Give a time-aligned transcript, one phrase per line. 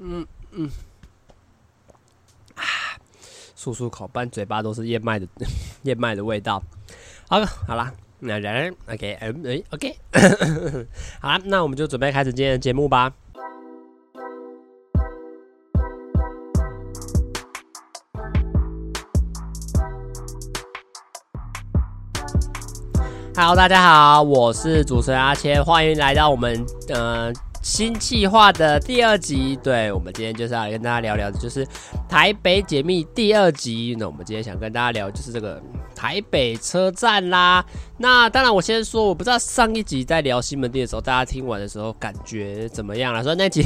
[0.00, 0.70] 嗯嗯，
[2.54, 2.62] 啊，
[3.56, 5.26] 漱漱口，不然嘴巴都是燕麦的
[5.82, 6.62] 燕麦的味道。
[7.28, 9.98] 好，好啦，那人 OK，嗯，哎，OK，
[11.20, 13.12] 好啦，那我们就准备开始今天的节目吧。
[23.34, 27.32] Hello，大家好，我是主持人阿谦，欢迎来到我们呃
[27.68, 29.54] 新计划的第二集。
[29.62, 31.68] 对，我们今天就是要跟大家聊聊的，就是
[32.08, 33.94] 台北解密第二集。
[33.98, 35.62] 那我们今天想跟大家聊，就是这个
[35.94, 37.62] 台北车站啦。
[37.98, 43.22] 那当然，我先说，我不知道上一集在聊西门町的时候，大家听完的时候感觉怎么样了？
[43.22, 43.62] 所以那集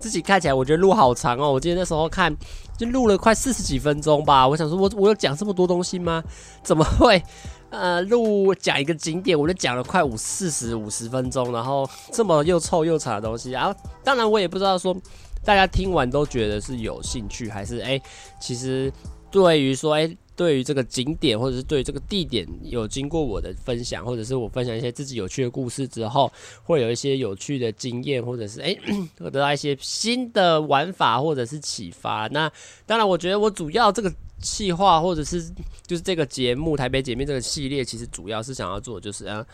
[0.00, 1.52] 自己看起来，我觉得录好长哦。
[1.52, 2.36] 我记得那时候看
[2.76, 4.48] 就录了快四十几分钟吧。
[4.48, 6.20] 我想说，我我有讲这么多东西吗？
[6.64, 7.22] 怎么会？
[7.70, 14.96] 呃，录讲一个景点，我就讲了快五四十五十分钟，然后这么又臭又长的东西，然后当然我也不知道说
[15.44, 18.00] 大家听完都觉得是有兴趣，还是哎，
[18.40, 18.92] 其实
[19.30, 20.16] 对于说哎。
[20.38, 26.30] 对于这个景点，或者是对于这个地点，有经过我的分享，或者是我分享一些自己有趣的故事之后，
[26.62, 28.72] 会有一些有趣的经验，或者是哎，
[29.18, 32.28] 得到一些新的玩法，或者是启发。
[32.28, 32.48] 那
[32.86, 35.44] 当然，我觉得我主要这个计划，或者是
[35.88, 39.44] 就是这个节目《台北解密》这个系列，其实主要是想要做，就是啊。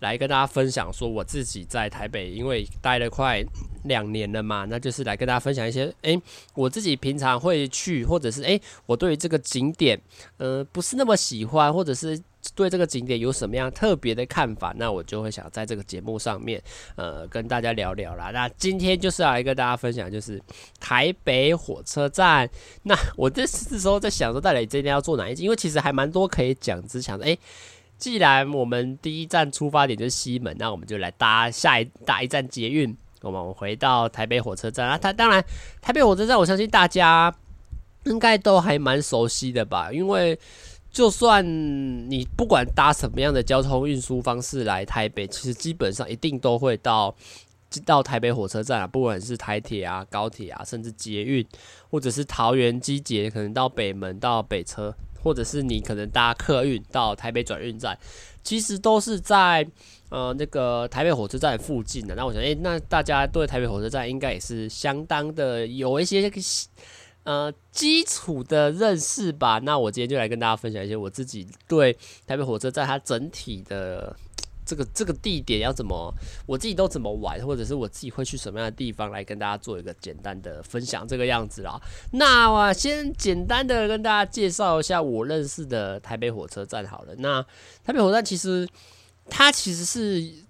[0.00, 3.42] 来跟大家分享说，我自己在台北，因为待了快
[3.84, 6.20] 两年了嘛，那就是来跟大家分享一些，诶，
[6.54, 9.98] 我自己平常会去，或者是诶，我对于这个景点，
[10.36, 12.20] 呃，不是那么喜欢，或者是
[12.54, 16.62] 对这个景点有什么样特别的看法，那我就会想在这个节目上面，
[16.96, 18.30] 呃，跟大家聊聊啦。
[18.30, 20.40] 那今天就是要来跟大家分享，就是
[20.78, 22.48] 台北火车站。
[22.82, 25.44] 那我这时候在想说，到底今天要做哪一集？
[25.44, 27.38] 因为其实还蛮多可以讲，只想着，诶。
[27.96, 32.94] 既然我们第一站出发点就是西门，那我们就来搭下一搭一站捷运，
[33.24, 34.98] 我们回到台北火车站啊。
[34.98, 35.44] 它当然，
[35.80, 37.34] 台北火车站，我相信大家
[38.04, 39.92] 应该都还蛮熟悉的吧？
[39.92, 40.38] 因为
[40.90, 41.44] 就算
[42.10, 47.14] 你不管搭什么样的交通运输方式来台北，其实基本上一定都会到
[47.84, 51.46] 到台北火车站啊，不管是台铁啊、高铁啊，甚至捷运，
[51.90, 54.94] 或者是桃园机捷，可能到北门到北车。
[55.24, 57.98] 或者是你可能搭客运到台北转运站，
[58.42, 59.66] 其实都是在
[60.14, 62.14] 呃那个台北火车站附近的。
[62.14, 66.30] 那我想，诶、那大家对台北火车站应该也是相当的有一些
[67.24, 69.58] 呃基础的认识吧？
[69.64, 71.92] 那我今天就来跟大家分享一些我自己对
[72.28, 74.14] 台北火车站它整体的。
[74.66, 76.10] 这个这个地点要怎么，
[76.46, 81.78] 我自己都怎么玩，或者是我自己会去什么样的地方来跟大家做一个简单的分享，这个样子啦。
[82.12, 87.14] 那我先简单的跟大家介绍一下我认识的台北火车站好了。
[87.18, 87.42] 那
[87.84, 88.66] 台北火车站其实
[89.28, 90.44] 它其实是。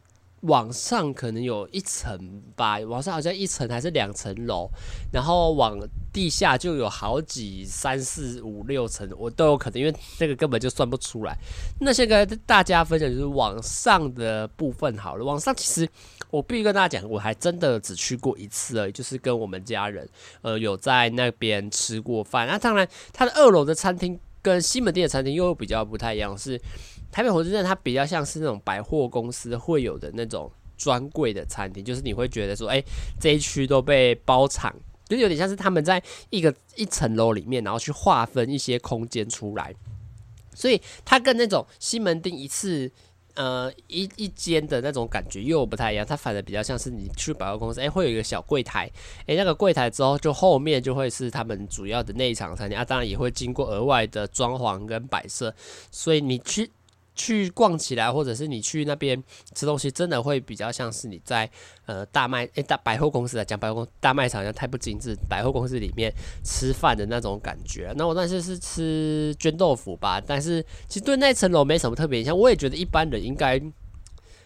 [0.45, 4.69] 往上可能有一层吧，往上好像一层还是两层楼，
[5.11, 5.79] 然后往
[6.13, 11.35] 地下就有好几三四五六层，我都有可能，因为那个根本就算不出来。
[11.81, 15.89] 那现在跟大家分享就是往上的部分好了，往上其实
[16.29, 20.07] 我必须跟大家讲，我还真的只去过一次而已，就是跟我们家人
[20.43, 22.47] 呃有在那边吃过饭。
[22.47, 26.61] 那当然，它的二楼的餐厅跟西门町的餐厅又比较不太一样，是。
[27.15, 32.83] 台北火车站它比较像是那种百货公司会有的那种专柜的餐厅，就是你会觉得说，哎，
[33.21, 34.75] 这一区都被包场，
[35.09, 39.73] 就有点像是他们在一个一层楼里面，然后去划分一些空间出来，
[40.57, 42.91] 所以它跟那种西门町一次
[43.37, 48.91] 呃一一间的那种感觉又不太一样，它反而比较像是你去百货公司，哎，会有一个小柜台，
[49.29, 55.55] 哎，那个柜台之后就后面就会是他们主要的内场餐厅啊，当然也会经过额外的装潢跟摆设，
[55.93, 56.69] 所以你去。
[57.15, 59.23] 去逛起来，或者是你去那边
[59.55, 61.49] 吃东西，真的会比较像是你在
[61.87, 66.13] 呃大卖诶、大百货公司来讲，百货大卖场好像太不精致，百货公司里面
[66.45, 67.93] 吃饭的那种感觉。
[67.97, 72.37] 那我那次是吃绢豆腐吧，但是其实对那层楼没什么特别印象。
[72.37, 73.61] 我也觉得一般人应该。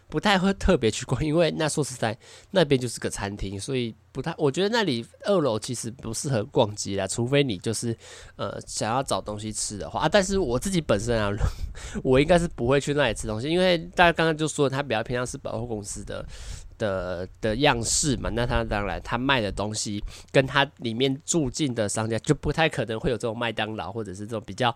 [0.09, 2.17] 不太会特别去逛， 因为那说实在，
[2.51, 4.35] 那边就是个餐厅，所以不太。
[4.39, 7.97] 我觉得那里二楼其实不适合逛街啦，除非你就是
[8.37, 10.09] 呃想要找东西吃的话啊。
[10.09, 11.31] 但是我自己本身啊，
[12.03, 16.25] 我应该是不会去那里吃东西，因为大家刚刚就说它比较偏向是百货公司的
[16.79, 18.31] 的的样式嘛。
[18.31, 20.03] 那它当然，它卖的东西
[20.33, 24.75] 跟它里面住进的商家就不太可能会有这种麦当劳或者是这种比较。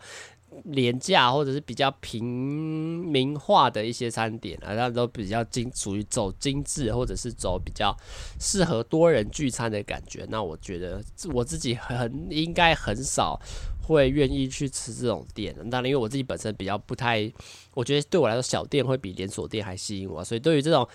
[0.64, 7.96] 廉价或者是比较平民化的一些餐点啊，那都比较精，属于走精致或者是走比较
[8.38, 10.26] 适合多人聚餐的感觉。
[10.28, 11.02] 那我觉得
[11.32, 13.40] 我自己很应该很少
[13.82, 15.54] 会愿意去吃这种店。
[15.70, 17.32] 当然，因为我自己本身比较不太，
[17.74, 20.24] 我觉得对我来说小店会比连锁店还吸引我。
[20.24, 20.88] 所以对于这种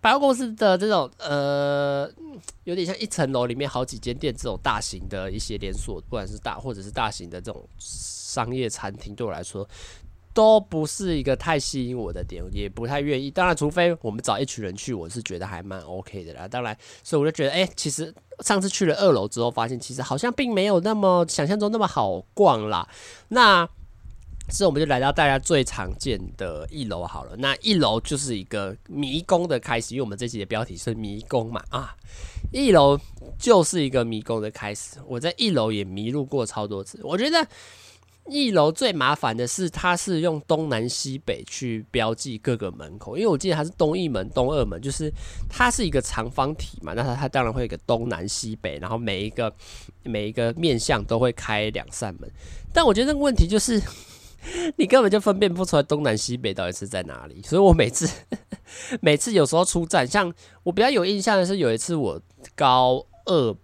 [0.00, 2.10] 百货公司的这种呃。
[2.64, 7.68] 有点像一层楼里面好几间店这种大型的一些连锁，不管是大或者是大型的这种
[8.32, 9.68] 商业餐厅，对我来说
[10.32, 13.30] 都不是一个太吸引我的点，也不太愿意。
[13.30, 16.48] 当然，除非我们找一群人去，我是觉得还蛮 OK 的啦。
[16.48, 22.88] 当然，所以我就觉得，哎、其实上次去了二楼之后，发现其实好像并没有那么想象中那么好逛啦。
[23.28, 23.68] 那。
[24.50, 27.36] 是，我们就来到大家最常见的一楼好了。
[27.38, 31.94] 那一楼就是一个迷宫的开始，因为我们这期的标题是迷宫嘛啊，
[32.52, 32.98] 一楼
[33.38, 34.96] 就是一个迷宫的开始。
[35.06, 37.00] 我在一楼也迷路过超多次。
[37.04, 37.46] 我觉得
[38.28, 45.12] 一楼最麻烦的是，它是用东南西北去标记各个门口，因为我记得它是东一门、东二门，就是
[45.48, 46.92] 它是一个长方体嘛。
[46.94, 49.52] 那它它当然会有一个东南西北，然后每一个
[50.02, 52.30] 每一个面向都会开两扇门。
[52.72, 53.82] 但我觉得那个问题就是。
[54.74, 58.10] 你根本就分辨不出来东南西北到底是在哪里，所以我每次
[59.00, 60.34] 每次有时候出站，像
[60.64, 62.20] 我比较有印象的是有一次我
[62.56, 63.56] 高二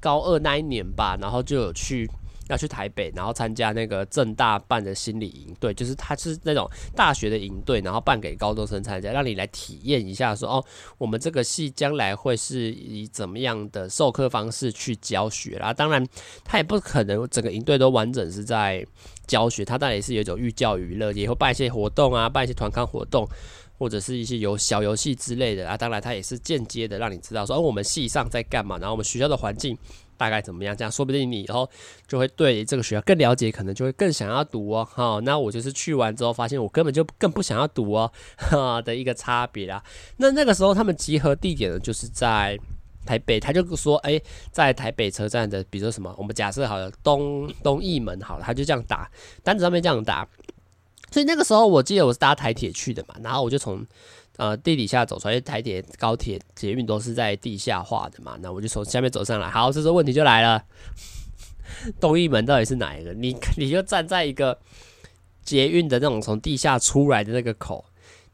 [0.00, 2.08] 高二那一年吧，然后就有去。
[2.52, 10.64] 要去台北，然后参加那个正大办的心理营队，就是他是那种大学的营队，然后办给高中生参加，让你来体验一下说，哦，
[10.98, 15.72] 我们这个系将来会是以怎么样的授课方式去教学啦。
[15.72, 16.06] 当然，
[16.44, 18.86] 他也不可能整个营队都完整是在
[19.26, 23.26] 教学，他当然也是有一种寓教于乐，也会办一些活动啊，办一些团康活动，
[23.78, 25.76] 或者是一些游小游戏之类的啊。
[25.76, 29.78] 当然，他也是间接的让你知道说，哦，我们系上在干嘛，然后我们学校的环境。
[30.22, 30.76] 大概怎么样？
[30.76, 31.68] 这样说不定你以后
[32.06, 34.88] 就会对这个学校更了解，可能就会更想要读哦。
[34.88, 39.82] 好，那我就是去完之后发现我根本就更不想要读哦，哈的一个差别啦。
[40.18, 42.56] 那那个时候他们集合地点呢，就是在
[43.04, 43.40] 台北。
[43.40, 44.20] 他就说，哎，
[44.52, 49.10] 在台北车站的，比如说什么，我们假设好了，东东义门好了，他就这样打
[49.42, 50.28] 单子上面这样打。
[51.10, 53.84] 所以那个时候我记得我是搭台铁去的嘛，然后我就从。
[54.38, 58.36] 呃，地底下走出来，台铁、高铁、捷运都是在地下化的嘛。
[58.40, 59.50] 那我就从下面走上来。
[59.50, 60.64] 好，这时候问题就来了，
[62.00, 63.12] 东义门到底是哪一个？
[63.12, 64.58] 你你就站在一个
[65.42, 67.84] 捷运的那种从地下出来的那个口，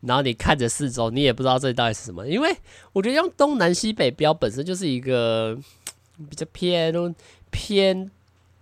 [0.00, 2.26] 然后你看着四周，你也不知道这里到底是什么。
[2.28, 2.56] 因为
[2.92, 5.58] 我觉得用东南西北标本身就是一个
[6.30, 7.14] 比较偏
[7.50, 8.10] 偏。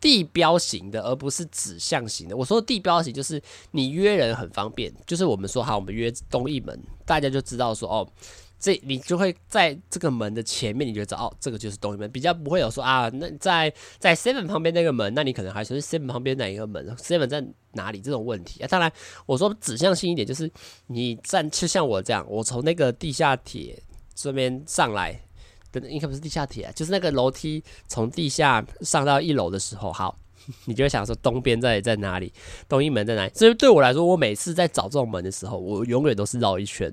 [0.07, 2.37] 地标型的，而不是指向型的。
[2.37, 3.43] 我说地标型就是
[3.73, 8.09] 你约人很方便，就是我们说好，我们约东一门，大家就知道说哦，
[8.57, 18.69] 这你就会在这个门的前面，你就知道哦，这个就是东一门，比较不会有说啊，那在在 seven 旁边那个门，那你可能还说是 seven 旁边哪一个门，seven 在哪里这种问题啊。
[18.69, 18.93] 当然，
[19.27, 20.49] 我说指向性一点，就是
[20.87, 23.83] 你站，就像我这样，我从那个地下铁
[24.15, 25.26] 这边上来。
[25.73, 30.17] 等应该不是地下铁啊，就是那个楼梯从地下上到一楼的时候，好，
[30.65, 32.33] 你就会想说东边在在哪里，
[32.69, 33.33] 东一门在哪里？
[33.35, 36.93] 所以对我来说，我每次在找这种门的时候，我永远都是绕一圈，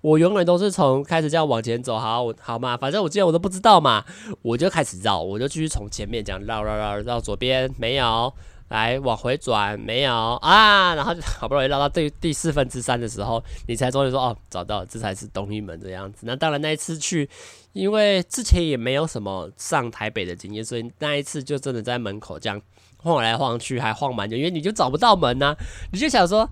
[0.00, 4.04] 我永远都是从开始这样往前走，好，好嘛，反正我既然我都不知道嘛，
[4.42, 8.32] 我就开始绕，我就继续从前面这样绕绕绕绕左边没有。
[8.70, 16.20] 来往回转没有啊，然后就 好不容易绕到第第四分之三的时候，你才终于说哦，找到了，这才是东一门的样子。
[16.22, 17.28] 那当然那一次去，
[17.72, 22.62] 因为之前也没有什么上台北的经验，所以那一次就真的在门口这样
[22.98, 25.52] 晃来晃去，还晃蛮久，因为你就找不到门呐、
[25.92, 26.48] 你就想说，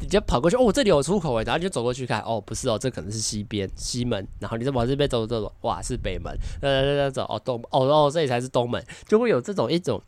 [0.00, 10.02] 你就跑过去哦，这里有出口诶，然后就走过去看哦，不是哦，这可能是西边西门，然后你再往这边走走走，哇，是北门，呃，走哦东哦哦，这里才是东门，就会有这种一种。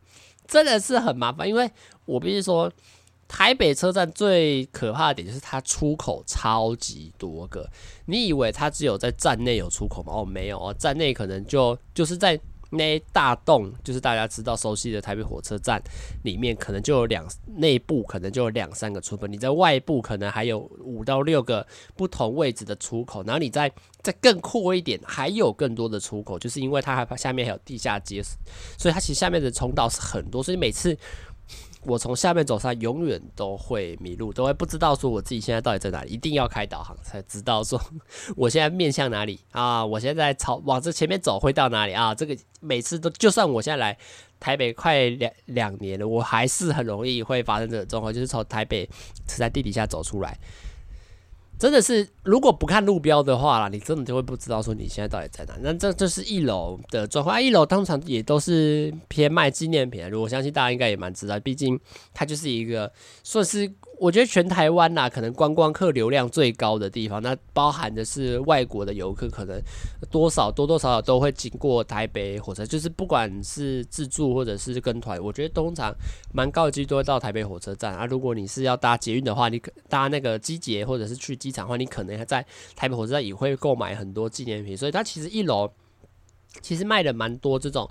[0.50, 1.70] 真的是很麻烦，因为
[2.04, 2.70] 我必须说，
[3.26, 7.66] 台北车站最可怕的点就是它出口超级多个。
[8.04, 10.12] 你以为它只有在站内有出口吗？
[10.12, 12.38] 哦，没有哦，站内可能就就是在。
[12.70, 15.82] 那一大栋就是大家知道熟悉的台北火车站
[16.22, 23.70] 里面，可能就有两内部可能就有两三个出口，你在外部可能还有五到六个不同位置的出口，然后你再
[24.02, 28.22] 再更扩一点，还有更多的出口，就是因为它还下面还有地下街，
[28.78, 30.96] 所以它其实下面的通道是很多，所以每次。
[31.84, 36.10] 我从下面走上，永远都会迷路，都会不知道说我自己现在到底在哪里。
[36.10, 37.80] 一定要开导航才知道说
[38.36, 39.84] 我现在面向哪里啊！
[39.84, 42.14] 我现在朝往这前面走会到哪里啊？
[42.14, 43.96] 这个每次都，就算我现在来
[44.38, 48.88] 台北快两两年了，我还是很容易会发生这种状况，就是从台北
[49.26, 50.38] 是在地底下走出来。
[51.60, 55.54] 真的是，如果不看路标的话啦，你真的就会不知道说你现在到底在哪。
[55.60, 60.08] 那这这是一楼的状况，啊，一楼通常也都是偏卖纪念品。
[60.08, 61.78] 如果相信大家应该也蛮知道，毕竟
[62.14, 62.90] 它就是一个
[63.22, 63.70] 算是。
[64.00, 69.60] 我觉得全台湾呐，可能观光客流量最高的地方，那包含的是外国的游客，可能
[70.10, 75.94] 多少多多少少都会经过台北火车，就是不管是自助或者是跟团，我觉得通常
[76.32, 78.06] 蛮高的几率都会到台北火车站啊。
[78.06, 85.70] 如果你是要搭捷运的话，你搭那个机捷或者是去机场的话，你可能还在台北火车站也会购买很多纪念品，所以它其实一楼
[86.60, 87.88] 其实卖的蛮多这种，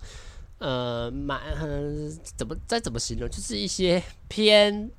[0.58, 4.89] 呃，蛮、呃、怎么再怎么形容，就是一些偏。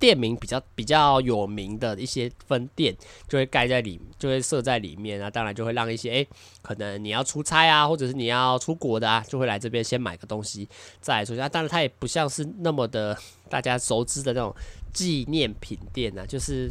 [0.00, 2.92] 店名比较比较有名的一些分店
[3.28, 5.30] 就会盖在里，就会设在里面啊。
[5.30, 6.28] 当然就会让一些诶、
[6.62, 10.68] 可能你要出差啊，或者是你要出国的啊，就会来这边先买个东西
[11.00, 11.40] 再出去。
[11.40, 13.16] 啊，当然它也不像是那么的
[13.48, 14.52] 大家熟知的那种
[14.92, 16.68] 纪念品店啊，就是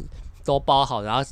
[0.48, 1.22] 都包好，然后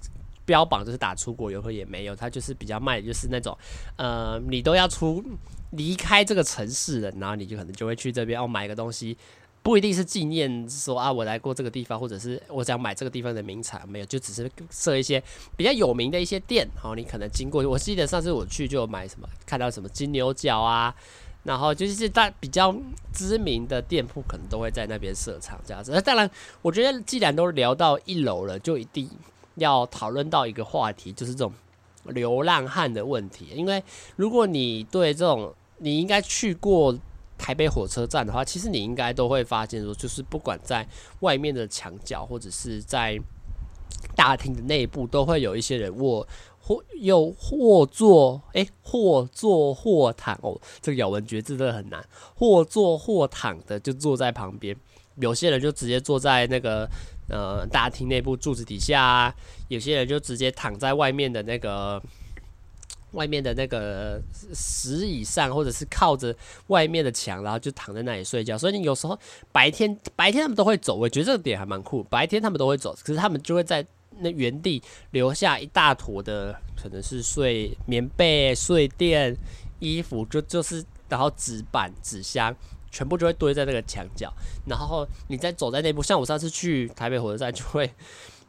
[0.45, 2.15] 标榜就是打出国游客也没有。
[2.15, 3.57] 它就是比较卖就是那种，
[3.97, 5.25] 呃，你都要出
[5.71, 9.17] 离开这个城市了，然后你就可能就会去这边哦买个东西。
[9.63, 15.21] 不一定是纪念说啊，我来过这个地方，或者是我想买这个地方的名产，没有，就只是设一些
[15.57, 17.67] 比较有名的一些店，然后你可能经过。
[17.69, 20.95] 我记得上次我去就买什么，看到什么金牛角啊，
[21.47, 22.75] 然后就是大比较
[23.13, 25.93] 知名的店铺，可能都会在那边设场这样子。
[25.93, 26.29] 那当然，
[26.61, 29.09] 我觉得既然都聊到一楼了，就一定
[29.55, 31.53] 要讨论到一个话题，就是这种
[32.05, 33.47] 流浪汉的问题。
[33.55, 33.83] 因为
[34.17, 36.99] 如果你对这种，你应该去过。
[37.39, 40.89] 台北火车站的话，其实你应该都会发现说，就是不管在
[41.21, 43.21] 外面的墙角，或者是在
[44.15, 46.27] 大厅的内部，都会有一些人卧
[46.59, 54.77] 或又或坐，诶，或坐或躺哦，这个咬文嚼字真的很难，或坐或躺的就坐在旁边，
[55.17, 56.89] 有些人就直接坐在那个
[57.29, 59.35] 呃大厅内部柱子底下，
[59.69, 62.03] 有些人就直接躺在外面的那个。
[63.13, 64.21] 外面的那个
[64.55, 66.35] 石椅上，或者是靠着
[66.67, 68.59] 外面的墙，然后就躺在那里睡觉。
[68.59, 69.19] 所以你有时候
[69.53, 72.03] 白天白天他们都会走，我觉得这个点还蛮酷。
[72.05, 73.87] 白天他们都会走，可是他们就会在
[74.19, 74.83] 那原地
[75.13, 79.37] 留下一大坨的，可能是睡棉被、睡垫、
[79.79, 82.55] 衣服，就就是然后纸板、纸箱，
[82.91, 84.33] 全部就会堆在那个墙角。
[84.67, 87.91] 然后你再走在那步，像我上次去台北火车站，就会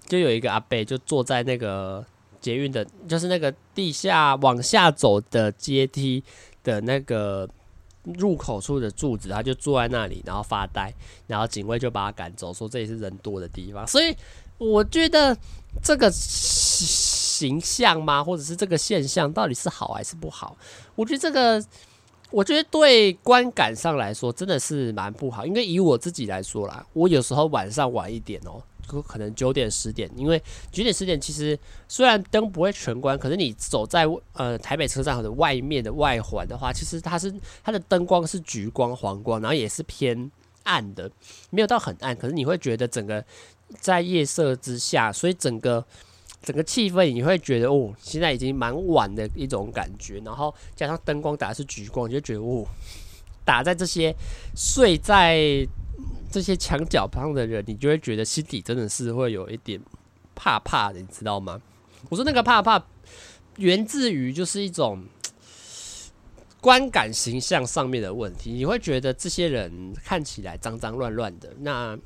[0.07, 2.05] 就有一个阿伯就坐在那个。
[2.47, 6.23] 捷运的，就是那个地下往下走的阶梯
[6.63, 7.45] 的那个
[8.03, 10.93] 入口处的柱子，他就坐在那里，然后发呆，
[11.27, 13.85] 然后警卫就把他赶走，说这里是人多的地方。
[13.85, 14.15] 所以
[14.57, 15.37] 我觉得
[15.83, 20.55] 这个形象吗，或者是这个现象，到底是好还是不好？
[20.95, 21.61] 我觉得这个，
[22.31, 25.45] 我觉得对观感上来说，真的是蛮不好。
[25.45, 28.63] 因为以我自己来说啦，我有时候晚上晚一点哦。
[28.87, 30.41] 可能九点十点，因为
[30.71, 40.31] 九点十点其实虽然灯不会全关，可是你走在呃台北车站或者外面的外环的话，其实它是它的灯光是橘光、黄光，然后也是偏
[40.63, 41.11] 暗的，
[41.49, 43.23] 没有到很暗，可是你会觉得整个
[43.79, 45.83] 在夜色之下，所以整个
[46.41, 52.65] 整个气氛你会觉得哦，现在已经蛮晚的一种感觉，然后加上灯光打的是橘光，你就觉得哦，
[53.43, 54.15] 打在这些
[54.55, 55.67] 睡在。
[56.31, 59.79] 这些墙角旁的人，你就会觉得心底真的是会有一点
[60.35, 61.61] 怕怕的，你知道吗？
[62.09, 62.83] 我说那个怕怕，
[63.57, 65.03] 源自于就是一种
[66.61, 68.51] 观感形象上面的问题。
[68.51, 71.97] 你会觉得这些人看起来脏脏乱乱的，那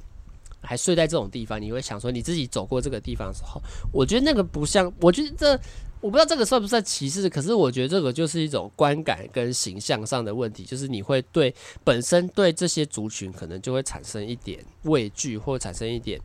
[0.62, 3.62] 还睡在这种地方，你会想说你自己走过这个地方的时候，
[3.92, 5.60] 我觉得那个不像，我觉得这。
[6.02, 11.54] 我不知道这个算不算歧视，可是我觉得这个就是一种观感跟形象上的问题，就是你会对
[11.84, 16.20] 本身对这些族群可能就会产生一点畏惧，或产生一点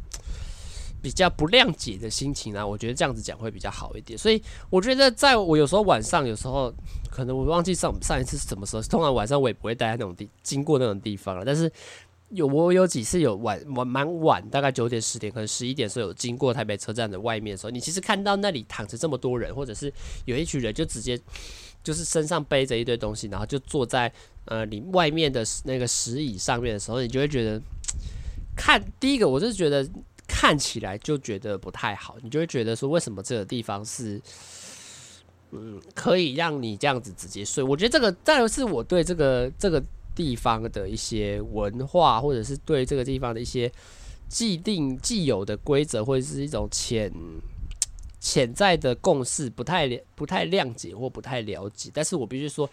[1.02, 2.66] 比较不谅解的心情啊。
[2.66, 4.18] 我觉得这样子讲会比较好一点。
[4.18, 6.72] 所以我觉得，在我有时候晚上，有时候
[7.10, 11.70] 可能我忘记上上一次是什么时候，通常晚上我也不会待在那种地，经过那种地方了，但是。
[12.30, 19.92] 有我有几次有晚晚蛮晚，大概九点十点，可能十一点的时候有经过台北车站的外面的时候，你其实看到那里躺着这么多人，或者是
[20.24, 21.16] 有一群人就直接
[21.84, 24.12] 就是身上背着一堆东西，然后就坐在
[24.46, 27.62] 呃里外面的那个石椅上面的时候，你就会觉得
[28.56, 29.88] 看第一个，我是觉得
[30.26, 34.20] 看起来就觉得不太好，你就会觉得说为什么这个地方是
[35.52, 37.62] 嗯可以让你这样子直接睡？
[37.62, 39.80] 我觉得这个再是我对这个这个。
[40.16, 43.70] 地方的一些文化，或者是对这个地方的一些
[44.28, 47.12] 既定既有的规则，或者是一种潜
[48.18, 51.90] 潜在的共识，不太不太谅解或不太了解。
[51.94, 52.68] 但是我必须说，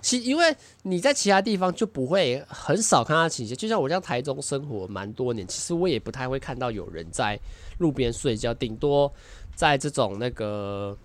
[0.00, 7.38] 其因为你在其他地方就不会很少看到倾斜，就像我在台中生活蛮多年，其实我也不太会看到有人在
[7.78, 9.12] 路边睡觉，顶多
[9.54, 10.98] 在这种那个。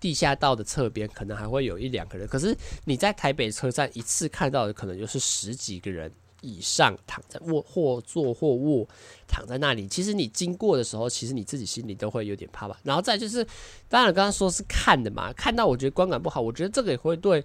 [0.00, 8.88] 地下道的侧边可能还会有一两个人，可是你在台北车站一次看到的可能就是十几个人以上躺在卧或坐或卧
[9.28, 9.86] 躺在那里。
[9.86, 12.80] 其实你经过的时候，其实你自己心里都会有点怕吧。
[12.82, 13.46] 然后再就是，
[13.90, 17.44] 当然刚刚说是看的嘛，看到我觉得观感不好，我觉得这个也会对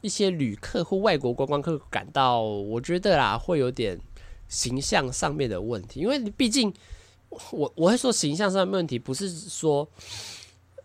[0.00, 3.98] 一些旅客或外国观光客感到，我觉得啦会有点
[4.46, 6.72] 形象上面的问题，因为你毕竟
[7.50, 9.88] 我我会说形象上面问题，不是说。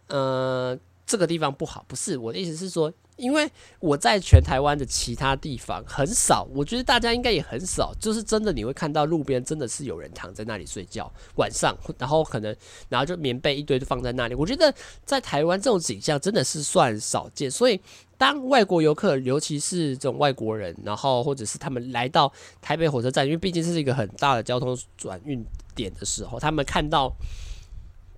[0.10, 3.50] 呃，这个地方不好，不是我的意思是说，因为
[3.80, 12.56] 我在全台湾的其他地方很少，我觉得大家应该也很少，就是真的你会看到路边真的是有人躺在那里睡觉，晚上，然后可能
[12.90, 14.36] 然后就棉被一堆就放在那里。
[14.36, 14.74] 我觉得
[15.04, 17.80] 在台湾这种景象真的是算少见，所以
[18.18, 25.44] 当外国游客，尤其是这种外国人，然后或者是他们来到台北火车站，因为毕竟是一个很大的交通转运
[25.76, 27.14] 点的时候，他们看到。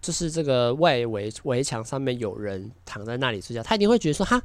[0.01, 4.41] 就是这个外围围墙上面有人躺在那里睡觉，他一定会觉得说：哈，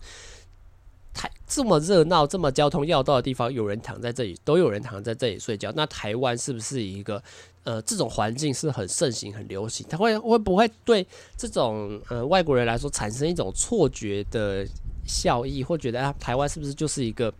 [1.15, 5.73] 台这么热闹、这么交通要道的地方，有人躺在这里，都有人躺在这里睡觉。
[5.75, 7.23] 那台湾是不是一个
[7.65, 9.87] 呃这种环境是很盛行、很流行？
[9.89, 11.07] 他会会不会对
[11.39, 14.67] 这种呃外国人来说产生一种错觉的
[15.07, 17.33] 效益，或觉得啊台湾是不是就是一个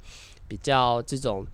[0.49, 1.45] 比较这种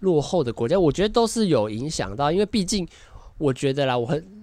[0.00, 0.76] 落后的国家？
[0.76, 2.88] 我觉得都是有影响到，因为毕竟
[3.36, 4.37] 我觉得啦，我很。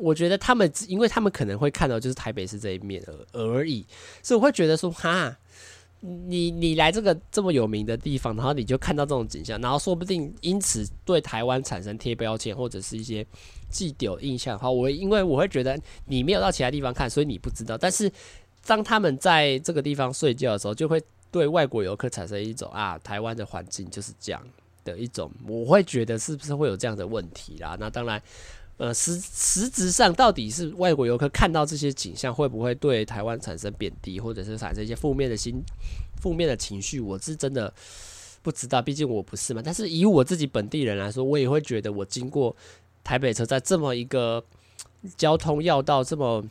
[0.00, 3.84] 我觉得他们，因为他们可能会看到就是台北市这一面而而已，
[4.22, 5.36] 所以我会觉得说，哈，
[6.00, 13.26] 你你来这个这么有名的地方，然后你就看到这种景象，然后说不定因此对台湾产生贴标签或者是一些
[13.70, 17.76] 既有印象的话，我因为我会觉得你没有到其他地方看，所以你不知道。
[17.76, 18.10] 但是
[18.64, 24.42] 当他们在这个地方睡觉的时候，就会对外国游客产生一种啊，台湾的环境就是这样
[24.84, 27.76] 的一种，我会觉得是不是会有这样的问题啦？
[27.78, 28.22] 那当然。
[28.80, 35.62] 呃，实实质上到底是外国游客看到这些景象，会不会对台湾产生贬低，或者是产生一些负面的心、
[36.18, 36.98] 负面的情绪？
[36.98, 37.70] 我是真的
[38.40, 39.60] 不知道，毕竟我不是嘛。
[39.62, 42.56] 但是以我自己本地人来说，我也会觉得，我经过
[43.04, 44.42] 台北车站这么一个
[45.14, 46.42] 交通要道，这么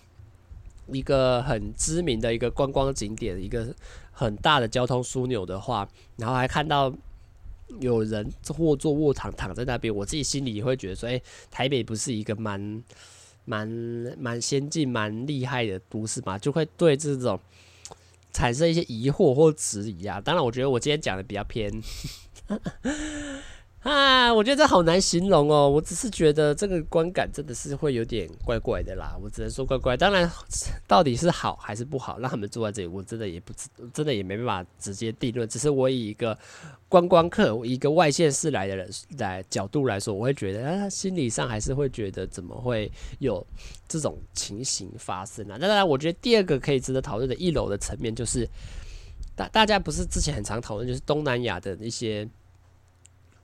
[0.86, 3.74] 一个很知名的一个观光景点，一个
[4.12, 6.94] 很大的交通枢纽的话，然后还看到。
[7.80, 12.84] 有人或坐卧躺躺在那边，我自己心里也会觉得说，哎、台北不是一个蛮
[13.46, 13.68] 蛮
[14.18, 17.40] 蛮先进、蛮厉害的都市嘛，就会对这种
[18.34, 20.20] 产生一些疑惑或质疑啊。
[20.20, 21.72] 当然，我觉得我今天讲的比较偏。
[23.82, 25.70] 啊，我觉得这好难形容哦。
[25.70, 29.18] 我只是觉得这个观感真的是会有点怪怪的啦。
[29.22, 29.96] 我只能说怪怪。
[29.96, 30.30] 当然，
[30.86, 35.48] 到底是好还是不好，让他们坐在这里，我真的也不知，真的也没办法直接定论。
[35.48, 36.38] 只是我以一个
[36.90, 43.46] 观光客，一个外县市来的人来角度来说，我会觉得啊，心理上还是会觉得怎么会有
[43.88, 45.56] 这种情形发生啊？
[45.58, 48.46] 那当然，我觉得第二个可以值得讨论的一楼的层面，就是
[49.38, 52.28] 大大家不是之前很常讨论，就是东南亚的一些。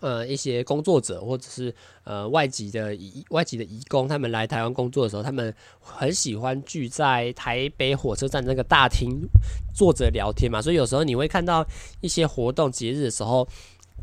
[0.05, 9.27] 呃，一些工作者或者是呃外籍的移外籍的移工，他们来台湾工作的时候，他们很喜欢聚在台北火车站那个大厅
[9.73, 10.61] 坐着聊天嘛。
[10.61, 11.65] 所以有时候你会看到
[12.01, 13.47] 一些活动节日的时候，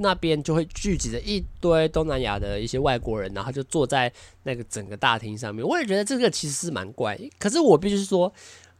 [0.01, 4.13] 那边就会聚集着一堆东南亚的一些外国人，然后就坐在
[4.43, 5.65] 那个整个大厅上面。
[5.65, 8.33] 我也觉得这个其实是蛮怪，可是我必须说，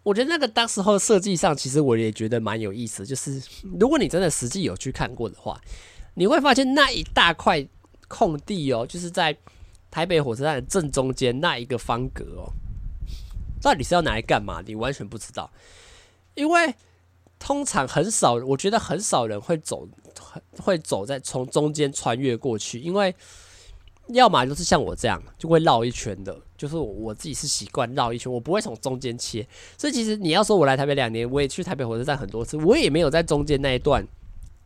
[0.03, 3.07] 我觉得那个当时候设计上，其实我也觉得蛮有意思。
[3.07, 3.41] 就是
[3.79, 5.61] 如果你真的实际有去看过的话。
[6.15, 7.67] 你会发现那一大块
[8.09, 9.37] 空地哦，就是在
[9.91, 12.53] 台北火车站的正中间那一个方格哦，
[13.61, 14.63] 到底是要拿来干嘛？
[14.67, 15.51] 你完全不知道，
[16.35, 16.75] 因为
[17.39, 19.89] 通常很少，我觉得很少人会走，
[20.59, 23.15] 会走在从中间穿越过去，因为
[24.09, 29.47] 要么就是像我这样，就会绕一圈的，就是我自己是习惯绕一圈，我不会从中间切。
[29.79, 34.07] 所以其实你要说我来台北两年，我也去台北火车站很多次，我也没有在中间那一段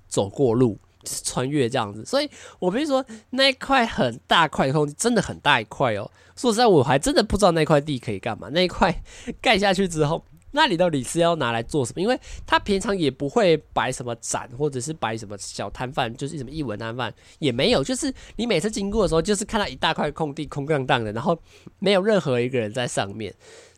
[0.09, 0.79] 走过路。
[1.25, 6.11] 穿越这样子，所以我比如说那一块很大块空地，真的很大一块哦。
[6.37, 8.49] 说实在，我还真的不知道那块地可以干嘛。
[8.53, 9.03] 那一块
[9.41, 12.03] 盖下去之后，那里到底是要拿来做什么？
[12.03, 17.83] 因为他平常也不会摆什么展，或者是摆什么小摊贩，就是什么艺文摊贩也没有。
[17.83, 21.39] 就是你每次经过的时候，就是看到一大块空地空荡荡的，然后
[21.79, 23.35] 没有任何一个人在上面。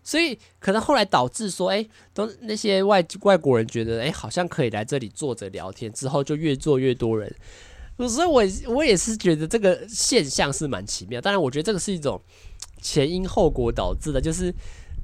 [0.09, 7.31] 所以可能后来导致说，哎、都那些外外国人觉得，哎、好像可以来这里坐着聊天，之后就越坐越多人。
[8.09, 8.43] 所以我
[8.75, 11.21] 我也是觉得这个现象是蛮奇妙。
[11.21, 12.19] 当然，我觉得这个是一种
[12.81, 14.19] 前因后果导致的。
[14.19, 14.51] 就是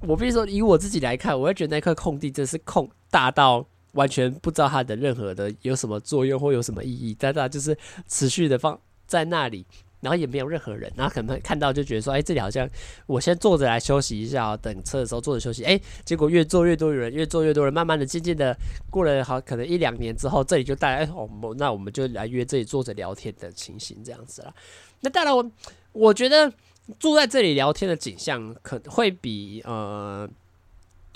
[0.01, 7.77] 我比如说以我自己来看，我会觉得那块空地真是空大到完全不知道它的任何的有什么作用或有什么意义，但它就是
[8.09, 9.67] 持续的放在那里。
[10.05, 12.69] 然后也没有任何人，然后可能看到就觉得说，哎，这里好像
[13.07, 15.65] 我先坐着来休息一下，等车的时候坐着休息。
[15.65, 18.55] 哎，结果越坐越多人，越坐越多人，慢慢的、渐渐的，
[18.91, 24.55] 过了好可能一两年之后，这里就带来，哦，那我们就来约这里坐着聊天的情形这样子了。
[25.01, 25.51] 那当然，我
[25.93, 26.53] 我觉得
[26.99, 30.29] 住在这里聊天的景象，可能会比呃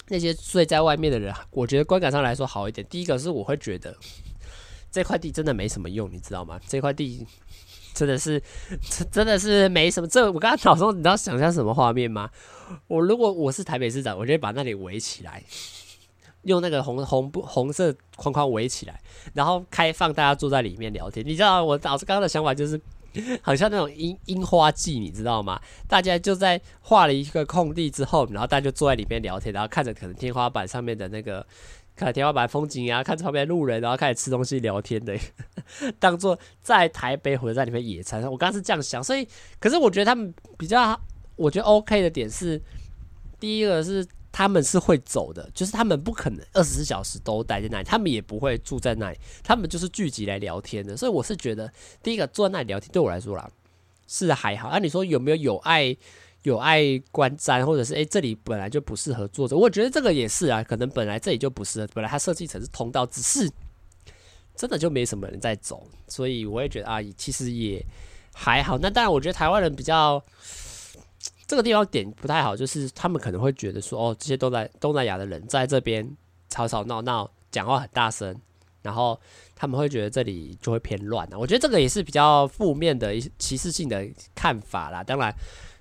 [0.09, 2.87] 那些睡在外面的人，我觉得观感上来说好一点。
[2.89, 3.95] 第一个是我会觉得
[4.91, 6.59] 这块地真的没什么用，你知道吗？
[6.67, 7.27] 这块地。
[7.95, 8.41] 真的是，
[9.11, 10.07] 真的是没什么。
[10.07, 12.31] 这我刚刚脑中，你知道想象什么画面吗？
[12.87, 15.43] 我如果我是台北市长，我就会把那里围起来，
[16.43, 19.01] 用那个红红布红色框框围起来，
[19.35, 21.27] 然后开放大家坐在里面聊天。
[21.27, 22.81] 你知道我脑子刚刚的想法就是，
[23.43, 25.61] 好像那种樱樱花季，你知道吗？
[25.89, 31.45] 大家就在画了一个空地之后，然后大家就坐在里面聊天，然后看着可能天花板上面的那个。
[31.99, 35.19] 看天花板风景啊，看旁边路人，然后开始吃东西聊天的，
[35.99, 38.23] 当做在台北火车站里面野餐。
[38.23, 39.27] 我刚刚是这样想，所以，
[39.59, 40.99] 可是我觉得他们比较，
[41.35, 42.63] 我觉得 OK 的点是，
[43.41, 50.97] 第一个是他们是会走的，就是他们不可能二十四小时都待在那里，他们也不会住在那里，他们就是聚集来聊天的。
[50.97, 53.51] 所以我是觉得，第一个坐在那里聊天对我来说啦
[54.07, 54.69] 是还好。
[54.69, 55.97] 啊，你说有没有有爱？
[56.49, 59.57] 有爱观瞻，或者是诶、欸，这里本来就不适合坐着。
[59.57, 63.51] 我觉得这个也是啊，可能本来这里就不适合，本来它设计成是通道，只是
[64.57, 67.85] 真的就没什么人在走，所以我也觉得啊，其实也
[68.35, 68.79] 还好。
[68.79, 70.21] 那当然，我觉得台湾人比较
[71.47, 76.17] 这个地方点不太好，就是他们可能会觉得说，哦，这些都在东南亚的人在这边
[76.49, 78.35] 吵吵闹闹，讲话很大声，
[78.83, 79.21] 然后
[79.55, 81.39] 他们会觉得这里就会偏乱啊。
[81.39, 85.05] 我觉得这个也是比较负面的一些歧视性的看法啦。
[85.05, 85.35] 当然。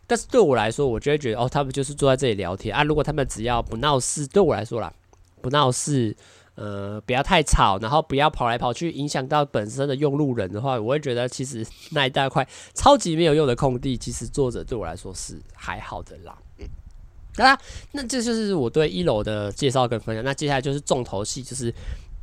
[0.09, 2.81] 但是对我来说，我就会觉得哦，他们就是坐在这里聊天啊。
[2.81, 4.93] 如果他们只要不闹事，对我来说啦，
[5.41, 6.15] 不闹事，
[6.55, 16.37] 呃，不要太吵，然后不要跑来跑去，影响到本身的用路人的话，我会觉得其实那一大块超级没有用的空地，其实坐着对我来说是还好的啦。
[16.57, 16.65] 嗯，
[17.35, 17.59] 好啦，
[17.91, 20.23] 那这就是我对一楼的介绍跟分享。
[20.23, 21.73] 那接下来就是重头戏，就是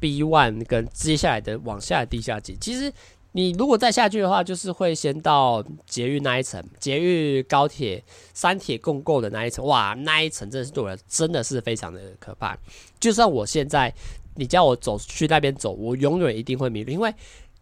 [0.01, 2.57] B One 跟接下来的往下的地下街。
[2.59, 2.91] 其实。
[3.37, 8.01] 你如果再下去的话，就是会先到捷运那一层，捷运、高铁、
[8.33, 9.67] 三铁共构的那一层。
[9.67, 12.57] 哇，那一层真的是对我真的是非常的可怕。
[13.01, 13.93] 就算我现在
[14.37, 17.13] 你叫我走去那边走，我永远一定会迷路，因为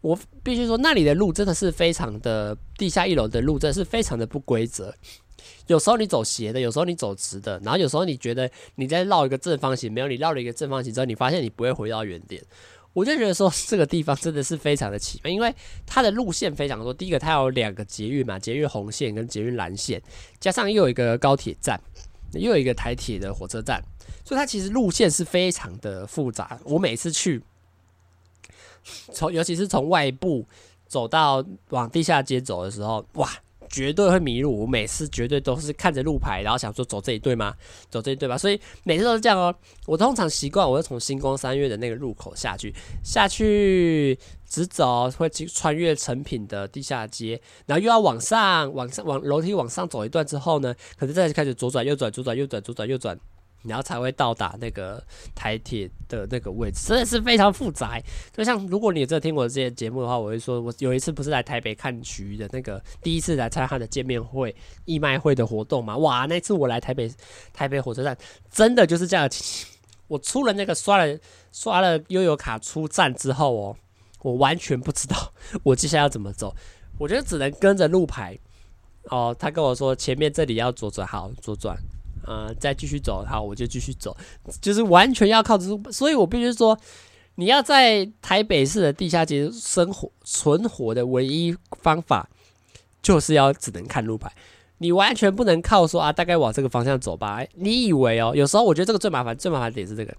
[0.03, 4.95] 我必须说那里的路真的是非常的，地下一楼的路真的是非常的不规则。
[5.69, 12.43] 有时候你走斜的，有时候你走直的，然后有时候你觉得你在绕一个正方形，没有，你绕了一个正方形之后，你发现你不会回到原点。
[12.93, 15.55] 我就觉得说这个地方真的是非常的奇妙，因为
[15.87, 16.93] 它的路线非常多。
[16.93, 20.03] 第一个，它有两个捷运嘛，捷运红线跟捷运蓝线，
[20.39, 21.81] 加上又有一个高铁站，
[22.33, 23.83] 又有一个台铁的火车站，
[24.25, 26.59] 所以它其实路线是非常的复杂。
[26.65, 27.43] 我每次去，
[29.13, 30.45] 从尤其是从外部
[30.87, 33.31] 走到往地下街走的时候，哇！
[33.73, 37.55] 绝对会迷路，我每次绝对都是看着路牌，然后想说走这一对吗？
[37.91, 38.37] 走这一对吧？
[38.37, 39.53] 所以每次都是这样哦。
[39.87, 53.19] 我通常习惯，我会从星光三月的那个入口下去，下去直走，会去穿越成品的地下街，然后又要往上，往上，往楼梯往上走一段之后呢，可是再开始左转右转，左转右转，左转右转。
[53.65, 55.03] 然后才会到达那个
[55.35, 58.01] 台铁的那个位置，真的是非常复杂。
[58.33, 65.97] 就像如果你有在听我这些节目的话，我会说，我有一次不是来台北看徐的那个第一次来参加他的见面会、义卖会的活动嘛？
[65.99, 67.13] 哇，那次我来台北
[67.53, 68.17] 台北火车站，
[68.51, 69.29] 真的就是这样。
[70.09, 71.19] 我出了那个刷了
[71.53, 73.77] 刷了悠游卡出站之后哦，
[74.21, 76.55] 我完全不知道我接下来要怎么走，
[76.99, 78.39] 我觉得只能跟着路牌。
[79.05, 81.77] 哦，他跟我说前面这里要左转，好，左转。
[82.27, 84.17] 呃，再继续走，好，我就继续走，
[84.61, 86.79] 就是完全要靠这，所以我必须说，
[87.37, 92.29] 你要在台北市的地下街生活存活的唯一方法，
[93.03, 94.33] 就是要只能看路牌，
[94.79, 97.43] 你完全不能靠说啊，大概往这个方向走吧。
[97.55, 100.15] 你以为哦，有时候我觉得这个最麻烦，最麻烦的也是这个。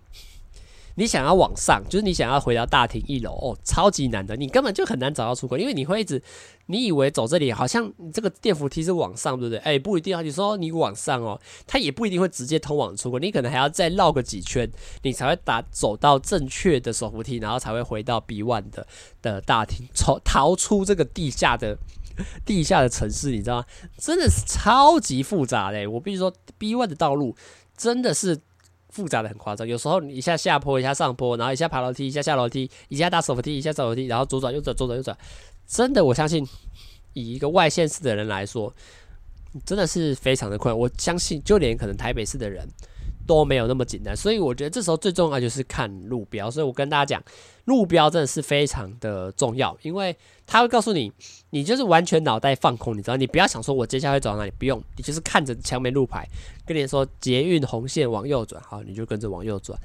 [0.95, 6.21] 你想要往上，就是你想要回到大厅一楼哦，超级难的，你根本就很难找到出口，因为你会一直，
[6.67, 9.57] 你以为走这里好像你这个电扶梯是往上，对不对？
[9.59, 14.69] 哎，不一定啊，你说你往上哦，它也不一定会直接通往出口，你可能还要再绕个几圈，
[15.01, 18.85] 你才会打走到正确的手扶梯，然后才会回到 B one 的
[19.21, 21.75] 的大厅，从逃出这个地下的
[22.45, 23.65] 地下的城市，你知道吗？
[23.97, 27.35] 真的是超级复杂嘞，我必须说 B one 的道路
[27.75, 28.39] 真的是。
[28.93, 35.17] 复杂的很夸张，有时候你一下下坡，一下上坡，然后一下爬楼梯，一下下楼梯，一下搭手扶梯，一下走楼梯，然后左转右转，左转右转，
[35.65, 36.47] 真的，我相信
[37.13, 38.71] 以一个外县市的人来说，
[39.65, 40.79] 真的是非常的困难。
[40.79, 42.67] 我相信，就连可能台北市的人。
[43.25, 46.51] 都没有那么简单，所以我觉得这时候最重要就是看路标。
[46.51, 47.23] 所以我跟大家讲，
[47.65, 51.11] 路标真的是非常的重要，因为他会告诉你，
[51.51, 56.27] 你就是完全脑袋放空，你知道，你不要想说我接下来会走到哪里，不用，你就是看着前面路牌，
[56.65, 59.77] 跟你说捷运红线往右转，好，你就跟着往右转。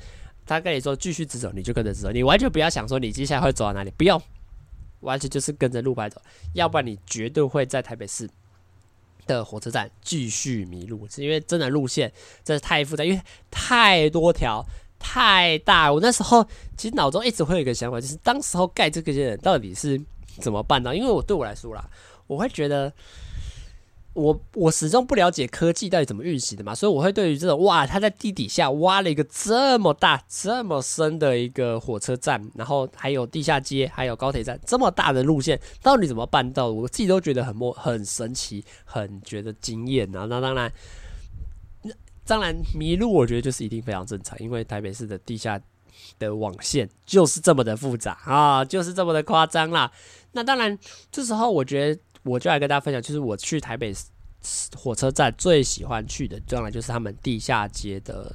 [0.45, 4.21] 他跟你说继续直走，你就跟着直走，你完全不要想说你接下来会走到哪里，不用，
[5.01, 6.21] 完全就是跟着路牌走，
[6.55, 8.29] 要不然你绝对会在台北市
[9.29, 12.13] 的火车站继续迷路，是因为真的路线
[12.43, 14.65] 真的太复杂，因为太多条
[14.99, 15.93] 太大。
[15.93, 16.45] 我那时候
[16.77, 20.01] 其实脑中一直会有一个想法，就是当时候盖这个人到底是
[20.41, 20.97] 怎么办呢？
[20.97, 21.89] 因为我对我来说啦，
[22.27, 22.93] 我会觉得
[24.19, 36.69] 我我始终不了解科技到底怎么运行的嘛，所以我会对于这种哇，他在地底下挖了一个这么大、这么深的一个火车站，然后还有地下街，还有高铁站，这么大的路线，到底怎么办到？
[36.69, 40.27] 我自己都觉得很莫很神奇，很觉得惊艳啊！
[40.29, 40.73] 那当然，
[41.83, 41.93] 那
[42.27, 45.61] 当然迷路，我觉得就是一定非常正常，因为台北市的地下
[46.19, 49.91] 的网线就是这么的复杂啊，就是这么的夸张啦。
[50.33, 50.77] 那当然，
[51.13, 52.01] 这时候我觉得。
[52.29, 53.95] 我就来跟大家分享，就是我去台北
[54.77, 58.35] 火车站最喜欢去的，当然就是他们地下街的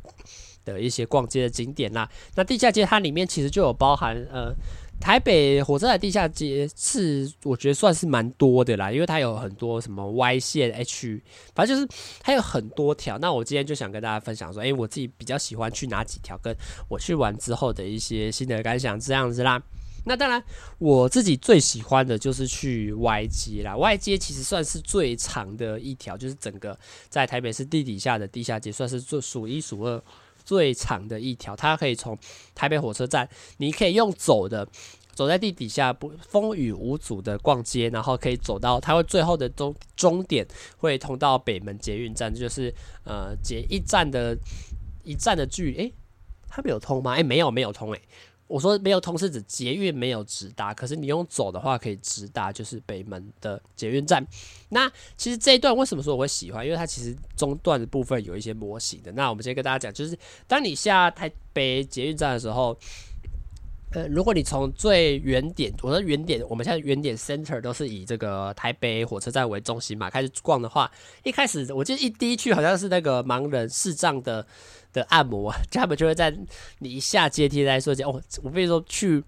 [0.66, 2.10] 的一些逛街的景点啦。
[2.36, 4.54] 那地下街它里面其实就有包含，呃，
[5.00, 11.22] 台北火车站地下街是我觉得算是蛮多的啦，因为它有很多什么 Y 线、H，
[11.56, 11.88] 反正就是
[12.22, 13.18] 还有很多条。
[13.18, 16.56] 那我今天就想跟大家分享说，诶，我自己比较喜欢去哪几条，跟
[16.90, 19.62] 我去完之后的一些心得感想这样子啦。
[20.06, 20.44] 那当然，
[20.80, 23.76] 我自己最喜欢的就是去 Y 街啦。
[23.78, 26.78] Y 街其实算是最长的一条，就是整个
[27.10, 30.04] 在台北市地底下的地下街，算是最数一数二
[30.44, 31.56] 最长的一条。
[31.56, 32.18] 它可以从
[32.54, 34.68] 台北火车站，你可以用走的，
[35.14, 40.46] 走在地底下不风雨无阻的逛街，然后可以走到它会最后的终终点
[40.80, 42.74] 会通到北门捷运站，就是
[43.06, 44.38] 呃捷一站的
[45.04, 45.78] 一站的距离。
[45.78, 45.94] 诶、欸，
[46.50, 47.14] 它没有通吗？
[47.14, 48.02] 诶、没有，没有通诶、
[48.54, 54.24] 我说没有通是指捷运没有直达，可是你用走的话可以直达，就是北门的捷运站。
[54.70, 54.88] 那
[55.18, 56.64] 其实这一段为什么说我会喜欢？
[56.64, 59.12] 因为它其实中段的部分有一些模型的。
[59.14, 62.78] 那我们先跟大家讲，就是当你下台北捷运站的时候，
[63.94, 70.92] 呃，如果你从最原点，我说原点，我们现在原点 center 都是以这个台北火车站为中心嘛，开始逛的话，
[71.24, 74.46] 一开始我记得一第一去好像是那个盲人视障的。
[74.94, 76.32] 的按摩， 他们就会在
[76.78, 79.24] 你一下阶梯来说：“哦，我跟你说去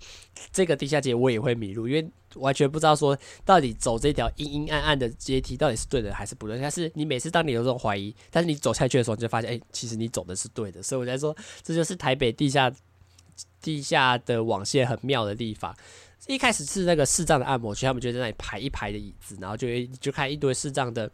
[0.52, 6.60] 这个地下街，我也会迷路，因为完全不知道说到底走这条阴阴暗暗的阶梯到底是对的还是不对。
[6.60, 10.84] 但是你每次当你有这种怀疑，但是你走下去的时候，你就发现，哎、其实你走的是对的。
[10.84, 12.72] 所以我在说，这就是台北地下
[13.66, 15.76] 地下的网线很妙的地方。”
[16.28, 19.68] 一开始是那个视障的按摩区，他们就在那里排一排的椅子，然后就
[20.00, 21.08] 就看一堆视障的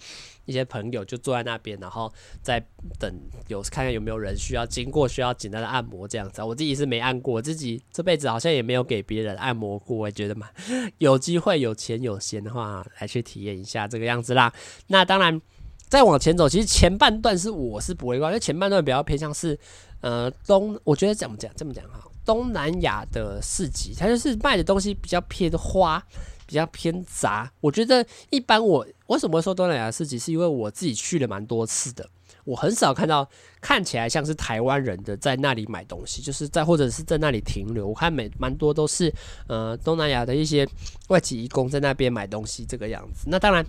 [0.45, 2.09] 一些朋友就坐在那边，然后
[2.41, 2.63] 在
[2.97, 3.13] 等
[3.49, 6.41] 有看看有没有人需要经过需要简单的按摩这样子。
[6.41, 10.47] 我自己是没按过，自己这辈子好像也没有给别人按摩过，我觉得嘛，
[10.99, 14.53] 有机会有钱有闲的话来去体验一下这个样子啦。
[14.87, 15.41] 那当然
[15.89, 19.59] 再往前走，其实前半段是我是不会逛，因为前半段比较偏向是
[19.99, 21.99] 呃东，我觉得怎么讲这么讲哈。
[22.25, 26.01] 东南亚的市集，它就是卖的东西比较偏花，
[26.45, 27.51] 比较偏杂。
[27.59, 32.07] 我觉得一般我为什么说东南亚市集，是因为我自己去了蛮多次的，
[32.43, 33.27] 我很少看到
[33.59, 37.87] 看起来像是台湾人的在那里买东西，就是在或者是在那里停留。
[37.87, 39.13] 我看每蛮多都是
[39.47, 40.67] 呃东南亚的一些
[41.07, 43.25] 外籍移工在那边买东西这个样子。
[43.27, 43.65] 那当然，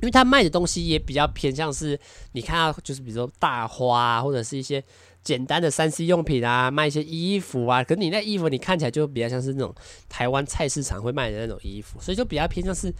[0.00, 1.98] 因为他卖的东西也比较偏向是，
[2.32, 4.82] 你看到就是比如说大花啊，或者是一些。
[5.26, 9.74] 简单的三 C 用品啊，卖一些衣服啊，可是你那衣服你看起来就比较像是那种
[10.08, 12.94] 台湾菜市场会卖的那种衣服，所以就比较偏向是，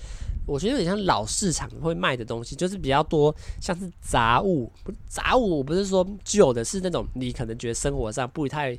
[0.44, 4.72] 我觉得有点像老市场会卖的东西，就是比较多像是杂物，
[5.06, 8.76] 杂物，不是说旧的，是那种你可能觉得生活上不太。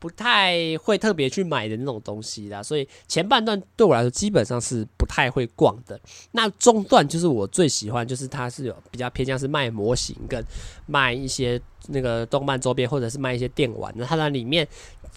[0.00, 5.98] 不太会特别去买的那种东西啦，所以前半段对我来说基本上是不太会逛的。
[6.30, 10.40] 那中段就是我最喜欢，就是它是有比较偏向是卖模型跟
[10.86, 13.92] 卖一些那个动漫周边，或者是卖一些电玩。
[13.96, 14.66] 那它那里面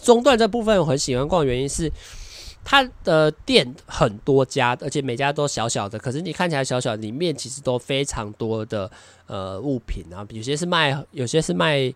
[0.02, 1.88] 中段这部分我很喜欢逛原因是
[2.63, 8.89] 它的店很多家，而且每家都小小的，可是你看起来小小，里面其实都非常多的
[9.28, 11.94] 呃物品啊，有些是卖，有些是卖。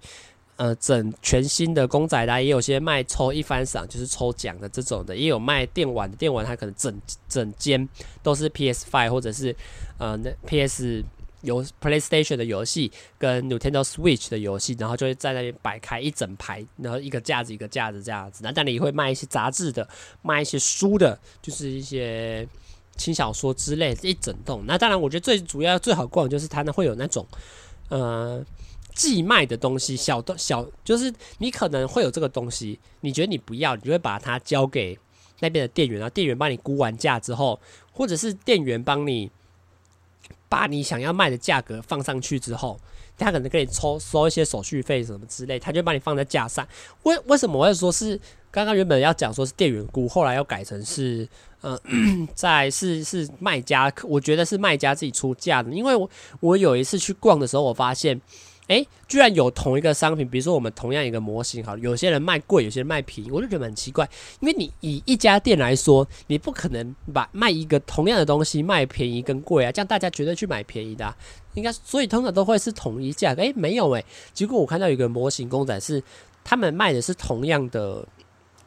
[0.58, 7.90] 呃，整全新的公仔啦，也有些卖抽一番赏，就是抽奖的这种的，也有卖电玩的，电玩它可能整整间
[8.24, 9.54] 都是 PS Five 或者是
[9.98, 11.04] 呃那 PS
[11.42, 18.40] 游 PlayStation 的游戏跟 Nintendo Switch 的游戏，然后就会在那边摆开一整排，然后一个架子一个架子这样子。
[18.42, 19.86] 那当然也会卖一些杂志的，
[20.22, 22.48] 卖一些书的，就是一些
[22.96, 24.64] 轻小说之类一整栋。
[24.66, 27.28] 那当然，我觉得最主要最好逛就是它呢会有那种
[27.90, 28.42] 呃。
[28.96, 34.98] 寄卖的东西，小的小就是你可能会有这个东西，你觉得你不要，你就会把它交给
[35.42, 37.60] 那边的店员，然后店员帮你估完价之后，
[37.92, 39.30] 或者是店员帮你
[40.48, 42.80] 把你想要卖的价格放上去之后，
[43.18, 46.66] 他可能给你抽收一些手续费什么之类，他就把你放在架上。
[47.04, 48.18] 为为什么我会说是
[48.50, 51.28] 刚刚原本要讲说是店员估，后来要改成是
[51.60, 51.78] 呃
[52.34, 58.22] 在是是卖家，我觉得是卖家自己出价的，因为我我有一次去逛的时候，我发现。
[58.68, 64.10] 诶，居然有同一个商品，比如说我们同样一个模型，好，有些人卖贵，有些人卖便宜，我就觉得很奇怪。
[64.40, 71.16] 因为你以一家店来说，你不可能把卖一个同样的东西卖便宜跟贵啊，这样大家绝对去买便宜的啊。
[71.54, 73.44] 应该，所以通常都会是统一价格。
[73.44, 76.02] 诶，没有诶，结果我看到有一个模型公仔是
[76.44, 78.04] 他们卖的是同样的，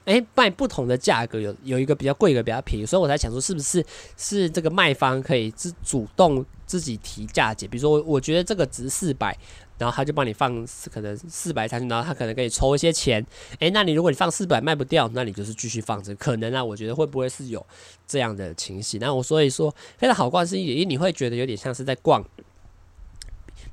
[0.05, 3.85] 诶，卖不同的价格，有有一个比较贵，一个比较便宜，所以我才想说是不是
[4.17, 9.37] 是这个卖方可以自主动自己提价钱，比如说我觉得这个值四百。
[9.79, 13.25] 然后他就帮你放可能四百上去，然后他可能可以抽一些钱。
[13.61, 16.15] 诶，那你如果你放四百卖不掉，那你就是继续放着。
[16.17, 17.65] 可能啊，我觉得会不会是有
[18.07, 18.99] 这样的情形？
[19.01, 22.25] 那我所以说非常好逛是因为你会觉得有点像是在逛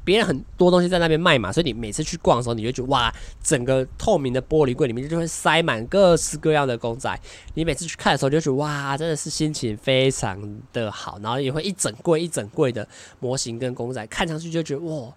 [0.03, 7.19] 别人很多东西在那边卖嘛，所以你每次去逛的时候，你就觉得哇，整个透明的玻璃柜里面就会塞满各式各样的公仔。
[7.55, 10.39] 你每次去看的时候，就觉得哇，真的是心情非常
[10.71, 11.17] 的好。
[11.23, 12.87] 然后也会一整柜一整柜的
[13.19, 15.11] 模型跟公仔，看上去就觉得哇。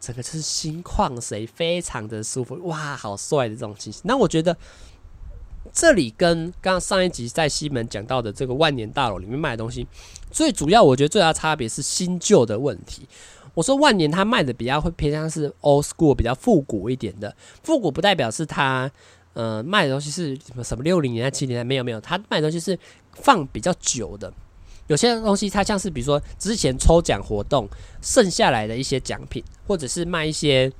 [0.00, 4.00] 整个就是心旷神怡，非常的舒服，哇，好帅的这种气息。
[4.04, 4.56] 那我觉得
[5.72, 9.86] 这里跟刚刚上一集在西门讲到的这个万年大楼里面卖的东西，
[10.30, 13.06] 最主要我觉得最大差别是新旧的问题。
[13.52, 17.36] 我说万年它卖的比较会偏向是 old school，比较复古一点的。
[17.62, 18.90] 复古不代表是它
[19.34, 22.78] 呃卖的东西是什么什么六零年代七零年代，没有没有，它卖的东西是
[23.12, 24.32] 放比较久的。
[24.90, 27.68] 有些东西它像是比如说之前抽奖活动
[28.02, 30.70] 剩下来的一些奖品，或者是卖一些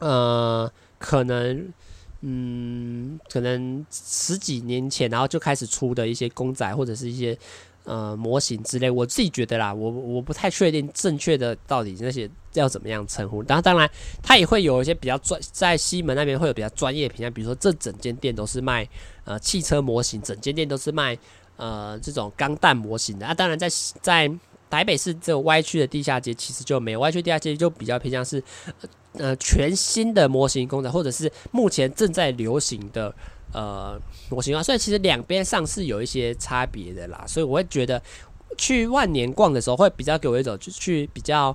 [0.00, 1.72] 呃可能
[2.20, 7.36] 嗯可能十几年前然后就开始出的一些公仔或者是一些
[7.84, 13.42] 呃模型之类，我自己觉得啦，我我不太确定正确的到底那些要怎么样称呼。
[13.42, 13.90] 当当然，
[14.22, 18.86] 它也会有一些比较专在西门那边会有比较专业的评价，比如说这整间店都是卖
[19.24, 21.16] 呃汽车模型，整间店都是卖。
[21.60, 23.68] 呃，这种钢弹模型的啊，当然在
[24.00, 24.30] 在
[24.70, 28.42] 台北市这个歪曲的地下街，其实就没有歪曲地下街就比较偏向是
[29.12, 33.14] 呃全新的模型工厂，或者是目前正在流行的
[33.52, 38.02] 呃模型啊，所以其实两边上是有一些差别的啦，所以我会觉得
[38.56, 41.54] 去万年逛的时候，会比较给我一种就去比较。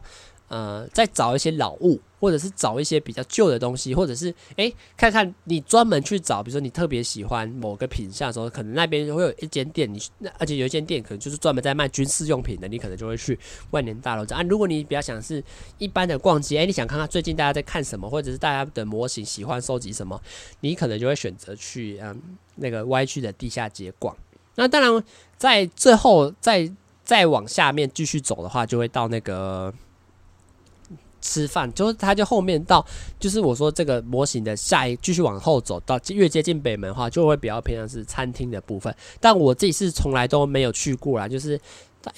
[0.55, 13.37] 呃，再找一些老物，或者是找一些比较旧的东西，或者是哎、看看你专门去找，比如说你特别喜欢某个品相的时候，可能那边会有一间店，你那而且有一间店可能就是专门在卖军事用品的，你可能就会去
[13.71, 14.41] 万年大楼这啊。
[14.43, 15.43] 如果你比较想是
[15.77, 20.21] 一般的逛街，哎、你想看看最近大家在看什么，或者是大家的模型喜欢收集什么，
[20.61, 22.17] 你可能就会选择去嗯
[22.55, 24.15] 那个歪曲的地下街逛。
[24.55, 25.03] 那当然，
[25.35, 26.71] 在最后再
[27.03, 29.73] 再往下面继续走的话，就会到那个。
[31.25, 32.85] 吃饭就是，他就后面到，
[33.19, 38.95] 就是我说这个模型的下一继续往后走到越接近北门的话，就会比较偏向是餐厅的部分。
[39.19, 41.59] 但我自己是从来都没有去过啦，就是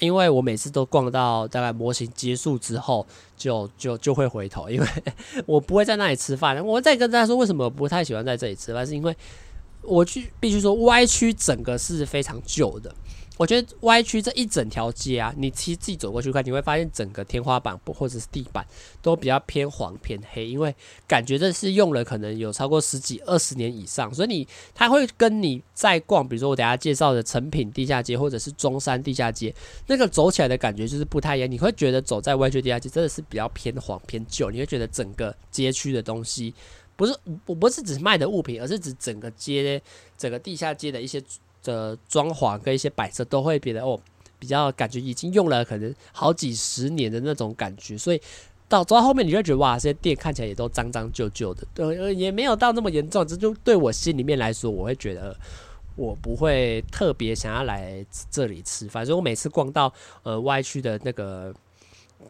[0.00, 4.86] 因为我每次都逛到大概模型结束之后就，就就会回头，因为
[5.46, 6.62] 我不会在那里吃饭。
[6.62, 9.16] 我再跟大家说，为什么不太喜欢在这里吃饭，是因为
[9.80, 12.94] 我去必须说歪曲整个是非常旧的。
[13.38, 18.66] 我觉得歪曲这一整条街啊，你其实自己走过去看，你会发现整个天花板或者是地板
[19.00, 20.74] 都比较偏黄偏黑，因为
[21.06, 29.54] 感觉这是用了可能有超过十几二十年以上，所以你它会跟你在逛，比如说我等下介绍的成品地下街或者是中山地下街，
[29.86, 31.48] 那个走起来的感觉就是不太一样。
[31.48, 36.52] 你会觉得走在歪曲地下街真的是比较偏黄偏旧，你会觉得整个街区的东西
[36.96, 39.80] 不是我不是指卖的物品，而是指整个街
[40.16, 41.22] 整个地下街的一些。
[41.68, 44.00] 的装潢跟一些摆设都会变得哦，
[44.38, 48.20] 比较感觉已经用了可能好几十年的那种感觉，所以
[48.68, 53.26] 到走到后面你就觉得哇，这些店看起来也都脏脏旧旧的，对，也没有到那么严重。
[53.26, 55.36] 这就对我心里面来说，我会觉得
[55.94, 61.54] 我不会特别想要来这里吃反正我每次逛到呃歪曲的那个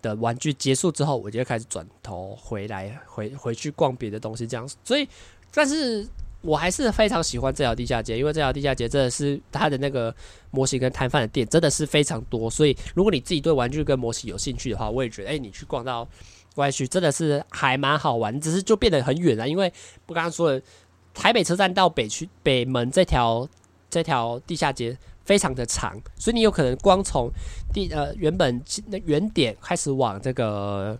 [0.02, 4.68] 的玩具结束之后，我就开始转头回来回回去逛别的东西，这样。
[4.82, 5.08] 所以，
[5.54, 6.04] 但是。
[6.48, 10.14] 我还是非常喜欢这条地下街，因为这条地下街真的是它的那个
[10.50, 16.08] 模型跟摊贩的店真的是非常多，所以如果你自己对玩具跟模型有兴趣的话，我也觉得，哎、你去逛到
[16.54, 19.70] 外区真的是还蛮好玩，只是就变得很远了，因为
[20.06, 20.60] 我刚刚说了，
[21.12, 23.46] 台北车站到北区北门这条
[23.90, 27.30] 这条地下街非常的长，所以你有可能光从
[27.74, 30.98] 地呃原本那原点开始往这个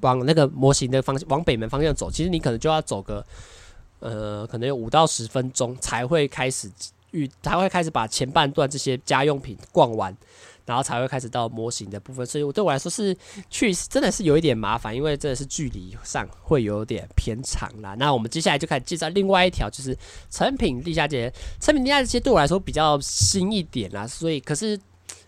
[0.00, 3.24] 往那个模型的方向往北门方向走，其实你可能就要走个。
[4.00, 6.70] 呃，可能有五到十分钟才会开始
[7.12, 10.16] 遇，才会开始把前半段这些家用品逛完，
[10.64, 12.24] 然后才会开始到模型的部分。
[12.24, 13.16] 所以，我对我来说是
[13.48, 17.94] 去真的是有一点麻烦，因为真的是距离上会有点偏长啦。
[17.98, 19.96] 那我们接下来就开始介绍另外一条，就是
[20.30, 21.32] 成品地下街。
[21.60, 24.78] 成品地下街对我来说比较新一点啦，所以可是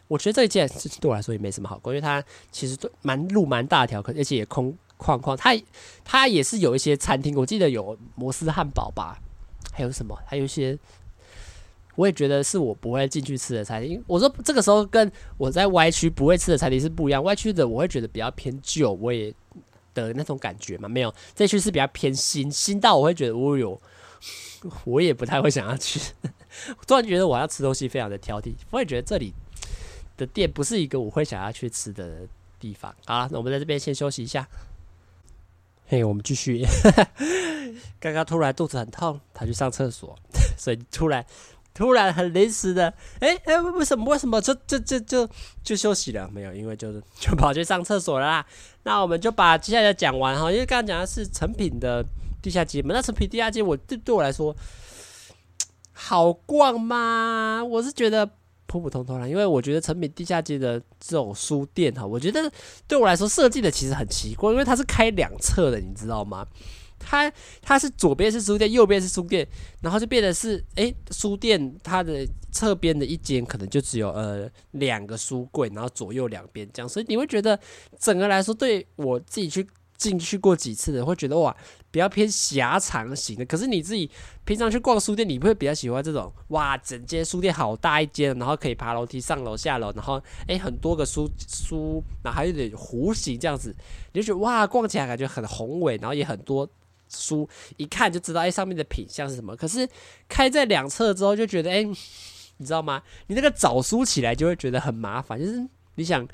[0.08, 0.68] 我觉得这一件
[1.00, 5.50] 对我来说也没什么好逛，因为它其实蛮路蛮大条，可而且也空框框，它
[6.04, 9.18] 它也是有一些餐厅，我记得有摩斯汉堡吧，
[9.72, 10.16] 还有什么？
[10.26, 10.78] 还有一些，
[11.96, 14.02] 我也觉得是我不会进去吃的餐厅。
[14.06, 19.34] 我说这个时候跟我在 Y 区不会吃的餐厅是不一样，Y 区的我会觉得比较偏旧，我也
[19.94, 23.80] 的那种感觉嘛，没有这区是比较偏新，新到我会觉得我有，
[24.84, 26.00] 我也不太会想要去。
[26.86, 29.34] 突然觉得我要吃东西非常的挑剔，我也觉得这里
[30.16, 32.26] 的店不是一个我会想要去吃的
[32.60, 32.94] 地方。
[33.04, 34.46] 好了，那我们在这边先休息一下。
[35.92, 36.64] 嘿，我们继续。
[38.00, 40.18] 刚刚突然肚子很痛，他去上厕所，
[40.56, 41.22] 所以突然
[41.74, 42.88] 突然很临时的，
[43.20, 45.28] 哎、欸、哎、为什么为什么就就就就
[45.62, 46.26] 就休息了？
[46.32, 48.46] 没有，因为就是 就跑去上厕所了啦。
[48.84, 52.02] 那我们就把接下来讲完哈，因为刚刚讲的是成品的
[52.40, 52.94] 地下街嘛。
[52.94, 54.56] 那成品地下街，我对对我来说
[55.92, 57.62] 好逛吗？
[57.62, 58.26] 我是觉得
[58.72, 62.50] 普普通通啦，因为我觉得诚品地下街的这种书店哈，我觉得
[62.88, 66.46] 对我来说设计的其实很奇怪，因为它是开两侧的，你知道吗？
[67.04, 69.46] 它它是左边是书店，右边是书店，
[69.80, 77.58] 然后就变得是哎、欸，书店它的侧边的一间可能就只有呃两个书柜，然后左右两边这样，所以你会觉得
[77.98, 79.66] 整个来说，对我自己去
[80.10, 81.56] 进去过几次的，会觉得哇，
[81.90, 83.44] 比较偏狭长型的。
[83.44, 84.10] 可是你自己
[84.44, 90.16] 平常去逛书店，你会比较喜欢这种哇，整间书店好大一间，然后可以爬楼梯上楼下楼，然后
[90.48, 93.74] 哎、欸、很多个书书，然后还有点弧形这样子，
[94.12, 96.68] 你就觉得哇，逛起来感觉很宏伟，然后也很多。
[97.14, 97.46] 书
[97.76, 99.54] 一看就知道，哎，上面的品相是什么？
[99.54, 99.86] 可是
[100.30, 103.02] 开在两侧之后，就觉得，哎，你知道吗？
[103.26, 105.38] 你那个找书起来就会觉得很麻烦。
[105.38, 105.62] 就是
[105.96, 106.26] 你想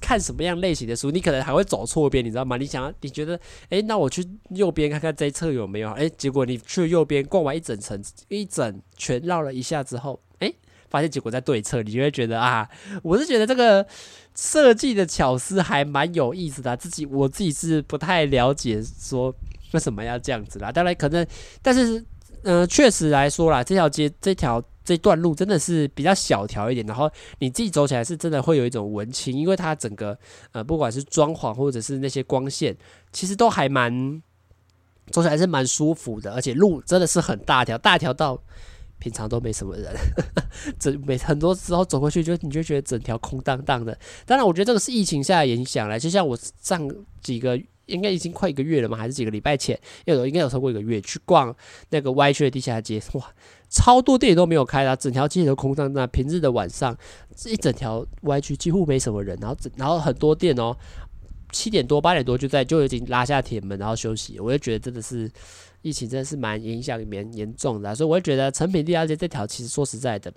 [0.00, 2.56] 看什么样类型的书，你可能还会走错边，你知道吗？
[2.56, 5.90] 你想，你觉得，哎，那我去右边看看这一侧有没有？
[5.92, 10.52] 哎，结果你去右边逛完一整层，一整圈绕了一下之后，哎，
[10.90, 12.68] 发现结果在对侧，你就会觉得啊，
[13.02, 13.86] 我是觉得这个
[14.34, 16.76] 设计的巧思还蛮有意思的。
[16.76, 19.34] 自己我自己是不太了解说。
[19.72, 20.70] 为什么要这样子啦？
[20.70, 21.26] 当然可能，
[21.62, 22.04] 但是，
[22.42, 30.18] 嗯、确实来说啦，这条街、这条这段路真的是比较小条一点，然后你自己走起来是真的会有一种文青，因为它整个
[30.52, 32.76] 呃，不管是装潢或者是那些光线，
[33.12, 34.22] 其实都还蛮
[35.10, 38.40] 走起来是蛮舒服的，而且路真的是很大条，大条到
[38.98, 39.94] 平常都没什么人，
[40.78, 43.98] 整每很多时候走过去就你就觉得整条空荡荡的。
[44.26, 46.88] 当然，我觉得这个是疫情下的影响啦，就像我上
[47.20, 47.60] 几个。
[47.86, 49.78] 应该已经快一个月了嘛，还是几个礼拜前？
[50.04, 51.54] 有应该有超过一个月去逛
[51.90, 53.32] 那个 Y 区的地下街，哇，
[53.68, 56.08] 超多店都没有开啊，整条街都空荡荡。
[56.08, 56.96] 平日的晚上，
[57.46, 60.76] 一整条 Y 区几乎没什么人，然后然后很多店哦，
[61.50, 64.38] 七点多八点多就在就已经拉下铁门，然后休息。
[64.38, 65.30] 我就觉得真的是
[65.82, 70.32] 疫情真的是蛮影响蛮严重的，所以我会觉得成品地下街这条其实说实在的，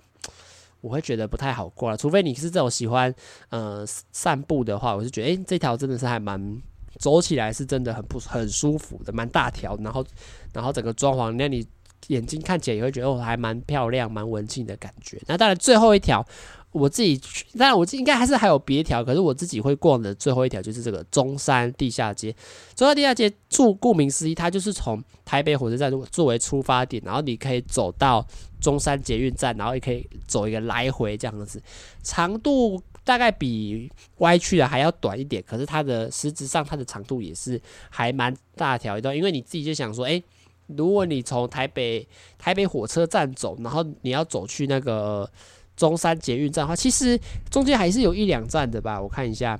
[0.81, 3.13] 我会觉得不太好过了，除非你是这种喜欢
[3.49, 6.61] 呃散步的话，我是觉得诶、这条真的是还蛮。
[6.97, 10.05] 走起来是真的很不很舒服的，蛮大条，然后
[10.53, 11.65] 然后整个装潢让你
[12.07, 15.21] 眼睛看起来也会觉得哦，还蛮漂亮、蛮文静的感觉。
[15.27, 16.25] 那当然最后一条
[16.71, 17.19] 我自己，
[17.57, 22.35] 当然我应该还是还有别条，可是我自己会逛的最后一条就是这个中山地下街。
[22.75, 28.25] 中山地下街，顾顾名思义，它就是从台北火车站作为出发点，然后你可以走到
[28.59, 31.61] 中山捷运站，然后也可以走一个来回这样子，
[32.03, 32.81] 长度。
[33.05, 39.15] 大概比歪曲的还要短一点，可是它的实质上它的长度也是还蛮大条一段。
[39.15, 40.21] 因为你自己就想说，诶，
[40.67, 42.05] 如果你从台北
[42.37, 45.29] 台北火车站走，然后你要走去那个
[45.77, 47.17] 中山捷运站的话，其实
[47.49, 48.99] 中间还是有一两站的吧？
[49.01, 49.57] 我看一下。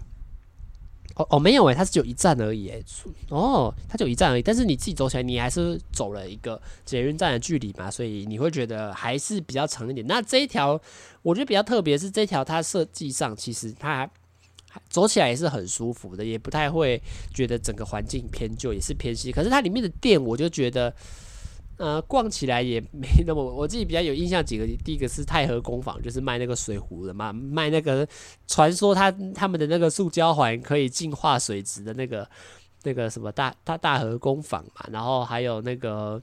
[1.16, 2.84] 哦哦，没有诶，它只有一站而已诶。
[3.30, 10.05] 哦，它就一站而已，但是你自己走起来，你还是走了一个捷运站的距离嘛，所以你会觉得还是比较长一点。
[10.07, 10.80] 那这一条
[11.22, 14.09] 我觉得比较特别，是这条它设计上其实它
[14.89, 17.01] 走起来也是很舒服的，也不太会
[17.34, 19.32] 觉得整个环境偏旧，也是偏西。
[19.32, 20.93] 可是它里面的店，我就觉得。
[21.78, 28.07] 呃，逛起来也没那么， 我自己比较有印象几个，第一个是太和工坊，就是卖那个水壶的嘛，卖那个
[28.47, 32.26] 传说他他们的那个塑胶环可以净化水质的那个
[32.84, 36.21] 那个什么大大大和工坊嘛，然后还有那个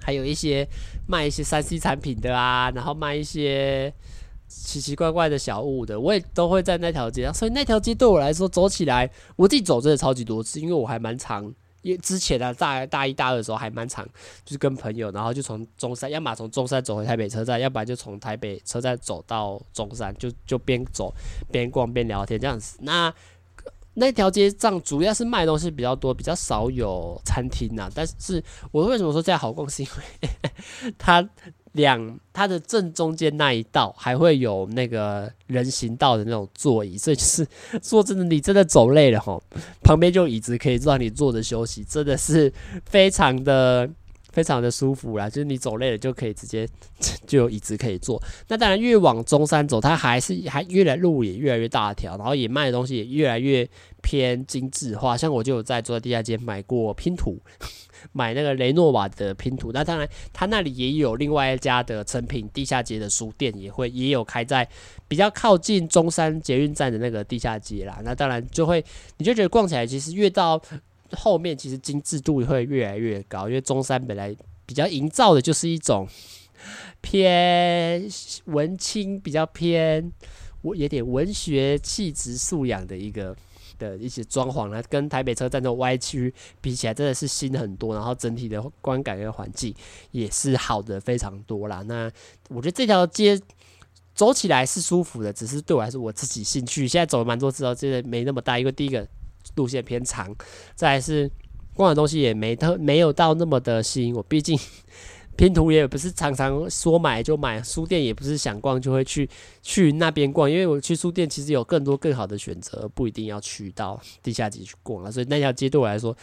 [0.00, 0.66] 还有一些
[1.06, 3.92] 卖一些三 C 产品的啊，然后卖一些
[4.48, 11.54] 奇奇怪怪的小物的，我也都会在那条街上，所以那条街对我来说走起来，我自己走真的超级多次，因为我还蛮常。
[11.82, 14.04] 因为之前啊，大大一、大二的时候还蛮长，
[14.44, 21.12] 就是跟朋友，然后就从中山，要么从中山走回台北车站，要不然就从台北车站走到中山，就就边走
[21.50, 22.78] 边逛边聊天这样子。
[22.80, 23.12] 那
[23.94, 27.90] 那条街上主要是卖东西比较多，比较少有餐厅呐。
[27.94, 30.30] 但是我为什么说这样好逛，是因为
[30.96, 31.28] 它
[31.72, 37.46] 两它的正中间那一道还会有那个人行道的那种座椅，所以就是
[37.82, 39.42] 说真的，你真的走累了吼，
[39.82, 42.52] 旁边就椅子可以让你坐着休息，真的是
[42.84, 43.88] 非常的。
[44.32, 46.66] 非常的舒服啦，就是你走累了就可以直接
[47.26, 48.20] 就有椅子可以坐。
[48.48, 53.68] 那当然越往中山走，它还是还越来路也越来越大条，然后也卖的东西也越来越
[54.00, 55.16] 偏精致化。
[55.16, 57.38] 像我就有在坐在地下街买过拼图，
[58.12, 59.70] 买那个雷诺瓦的拼图。
[59.72, 64.66] 那当然，它那里也有另外一家的成品地下街的书店，也会也有开在
[65.06, 68.00] 比较靠近中山捷运站的那个地下街啦。
[68.02, 68.82] 那当然就会
[69.18, 70.60] 你就觉得逛起来其实越到。
[71.16, 74.34] 后面其实精致度会越来越高，因为中山本来
[74.64, 76.08] 比较营造的就是一种
[77.00, 78.08] 偏
[78.46, 80.10] 文青、比较偏
[80.62, 83.36] 我有点文学气质素养的一个
[83.78, 87.94] 的一些装潢呢，跟台北车站的歪曲比起来，真的是新很多。
[87.94, 89.74] 然后整体的观感跟环境
[90.12, 91.82] 也是好的非常多啦。
[91.82, 92.10] 那
[92.48, 93.38] 我觉得这条街
[94.14, 98.58] 走起来是舒服的，只是对我来说我自己兴趣现在走了蛮多次哦，真的没那么大。
[98.58, 99.06] 因为第一个。
[99.56, 100.34] 路线偏长，
[100.74, 101.30] 再是
[101.74, 104.22] 逛的东西也没特没有到那么的吸引我。
[104.22, 104.58] 毕竟
[105.36, 109.28] 拼图也不是常常说买就买，书店也不是想逛就会去
[109.62, 110.50] 去那边逛。
[110.50, 115.10] 因为我去书店其实有更多更好的选择，不一定要去到地下街去逛了。
[115.10, 116.14] 所以那条街对我来说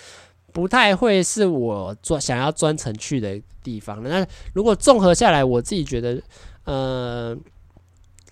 [0.54, 4.04] 不太会是我专想要专程去的地方。
[4.04, 6.22] 那如果综合下来，我自己觉得，
[6.66, 7.38] 呃。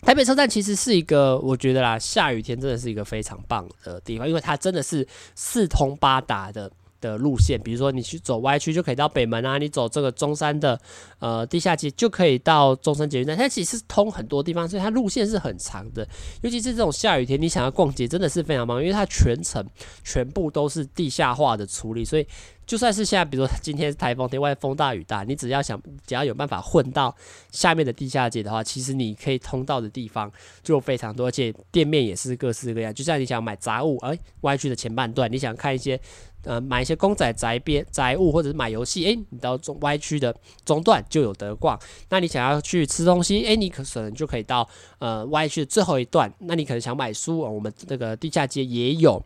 [0.02, 6.72] 台北车站其实是一个，我觉得啦，下雨天真的是一个非常棒的地方，因为它真的是四通八达的
[7.02, 7.60] 的路线。
[7.62, 10.80] 比如说你去走歪区就可以到北门啊，你走这个中山的
[11.20, 13.36] 呃地下街就可以到中山捷运站。
[13.36, 16.08] 它其实是通很多地方，所以它路线是很长的。
[16.42, 19.66] 尤其是这种下雨天，你想要逛街真的是非常棒，因为它全程
[20.04, 22.26] 全部都是地下化的处理，所以。
[22.68, 27.16] 就算是现在，比如说今天是台风天，外风大雨大，你只要想，只要有办法混到
[27.50, 30.30] 下面的地下街的话，其实你可以通到的地方
[30.62, 32.94] 就非常多，而且店面也是各式各样。
[32.94, 35.98] 就像你想买杂物，哎，歪曲的前半段，你想看一些，
[36.44, 41.80] 呃，买一些公仔宅边宅物，或者是买游戏，哎，你到中歪曲的中段就有得逛。
[42.10, 44.68] 那你想要去吃东西，哎，你可能就可以到
[45.00, 46.30] 呃歪曲的最后一段。
[46.40, 49.24] 那你可能想买书，我们那个地下街也有，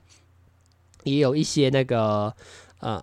[1.06, 2.32] 也有一些那个。
[2.82, 3.02] 呃，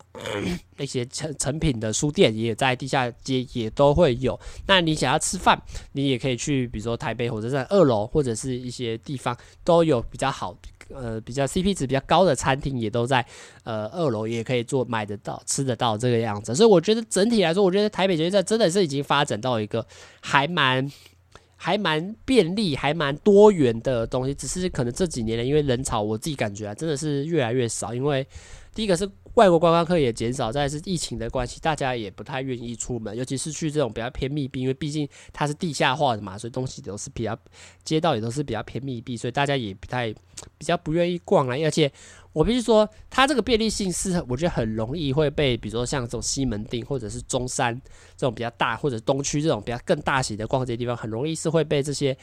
[0.76, 4.38] 那些成成品的书店也在地下街也都会有。
[4.66, 5.60] 那你想要吃饭，
[5.92, 10.58] 你也可以去，比如说台北火车站二楼或者是一些地方都有比较好，
[10.90, 13.24] 呃，比较 CP 值比较高的餐厅，也都在
[13.62, 16.54] 呃二楼，也可以做买得到、吃得到这个样子。
[16.56, 19.86] 所以我觉得整体来说，我觉得台北捷运站真的是已经发展到一个
[20.20, 20.90] 还蛮
[21.54, 24.34] 还蛮便利、还蛮多元的东西。
[24.34, 27.94] 只是可能这几年呢，因为人潮，我自己感觉啊，真的是越来越少。
[27.94, 28.26] 因为
[28.74, 29.08] 第一个是。
[29.34, 37.38] 外国观光客也减少，再是疫情的关系，大家也不太愿意出门，尤其是去这种比较偏密闭，因为毕竟它是地下化的嘛，所以东西都是比较
[37.84, 40.12] 街道也都是比较偏密闭，所以大家也不太
[40.56, 41.54] 比较不愿意逛了。
[41.54, 41.90] 而且
[42.32, 47.74] 我必须说，它这个便利性是我觉得很容易会被，比如说像这种西门町或者是中山
[48.16, 52.16] 这种比较大，或者东区这种比较更大型的逛街地方，很容易是会被这些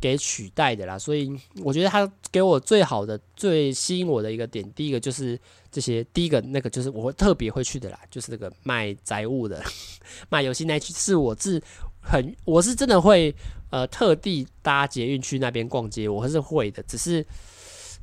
[0.00, 0.98] 给取代的啦。
[0.98, 1.30] 所以
[1.62, 5.38] 我觉得他给我最好的、最吸引我的一个点，第一个就是。
[5.72, 9.64] 这些第一个那个就是我会特别会去的啦， 就是那个卖宅物的、
[10.28, 11.58] 卖游戏那区，是我自
[12.02, 13.34] 很我是真的会
[13.70, 17.24] 呃特地搭捷运去那边逛街，我还是会的，只是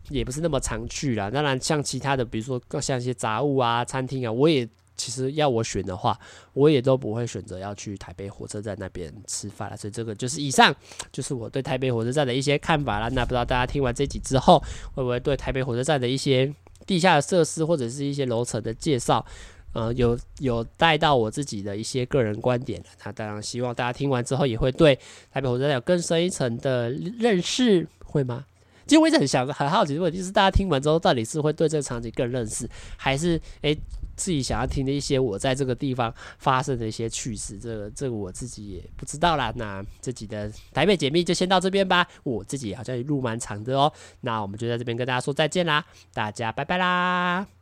[0.10, 1.30] 也不是那么常去啦。
[1.30, 4.68] 当然，像其他的，比如说像一些杂物啊、餐厅啊，我也
[5.00, 6.20] 其实要我选的话，
[6.52, 9.78] 我也都不会选择要去台北火车站那边吃饭了。
[9.78, 10.76] 所以这个就是以上
[11.12, 13.10] 就是我对台北火车站的一些看法了。
[13.12, 14.62] 那不知道大家听完这集之后，
[14.94, 16.54] 会不会对台北火车站的一些
[16.86, 19.26] 地下设施或者是一些楼层的介绍，
[19.72, 22.84] 呃，有有带到我自己的一些个人观点。
[23.06, 24.94] 那当然希望大家听完之后也会对
[25.32, 28.46] 台北火车站有更深一层的认识，会吗？
[28.88, 33.78] 其实我一直很想很好奇的问题，是大家听完之后到底是会对这个场景更认识，还是诶、
[34.20, 37.58] 自己想要听的一些我在这个地方发生的一些趣事？
[37.58, 39.52] 这个这个我自己也不知道啦。
[39.56, 42.06] 那自己的台北解密就先到这边吧。
[42.24, 43.92] 我自己好像也录蛮长的哦。
[44.22, 47.59] 那我们就在这边跟大家说再见啦，大家拜拜啦。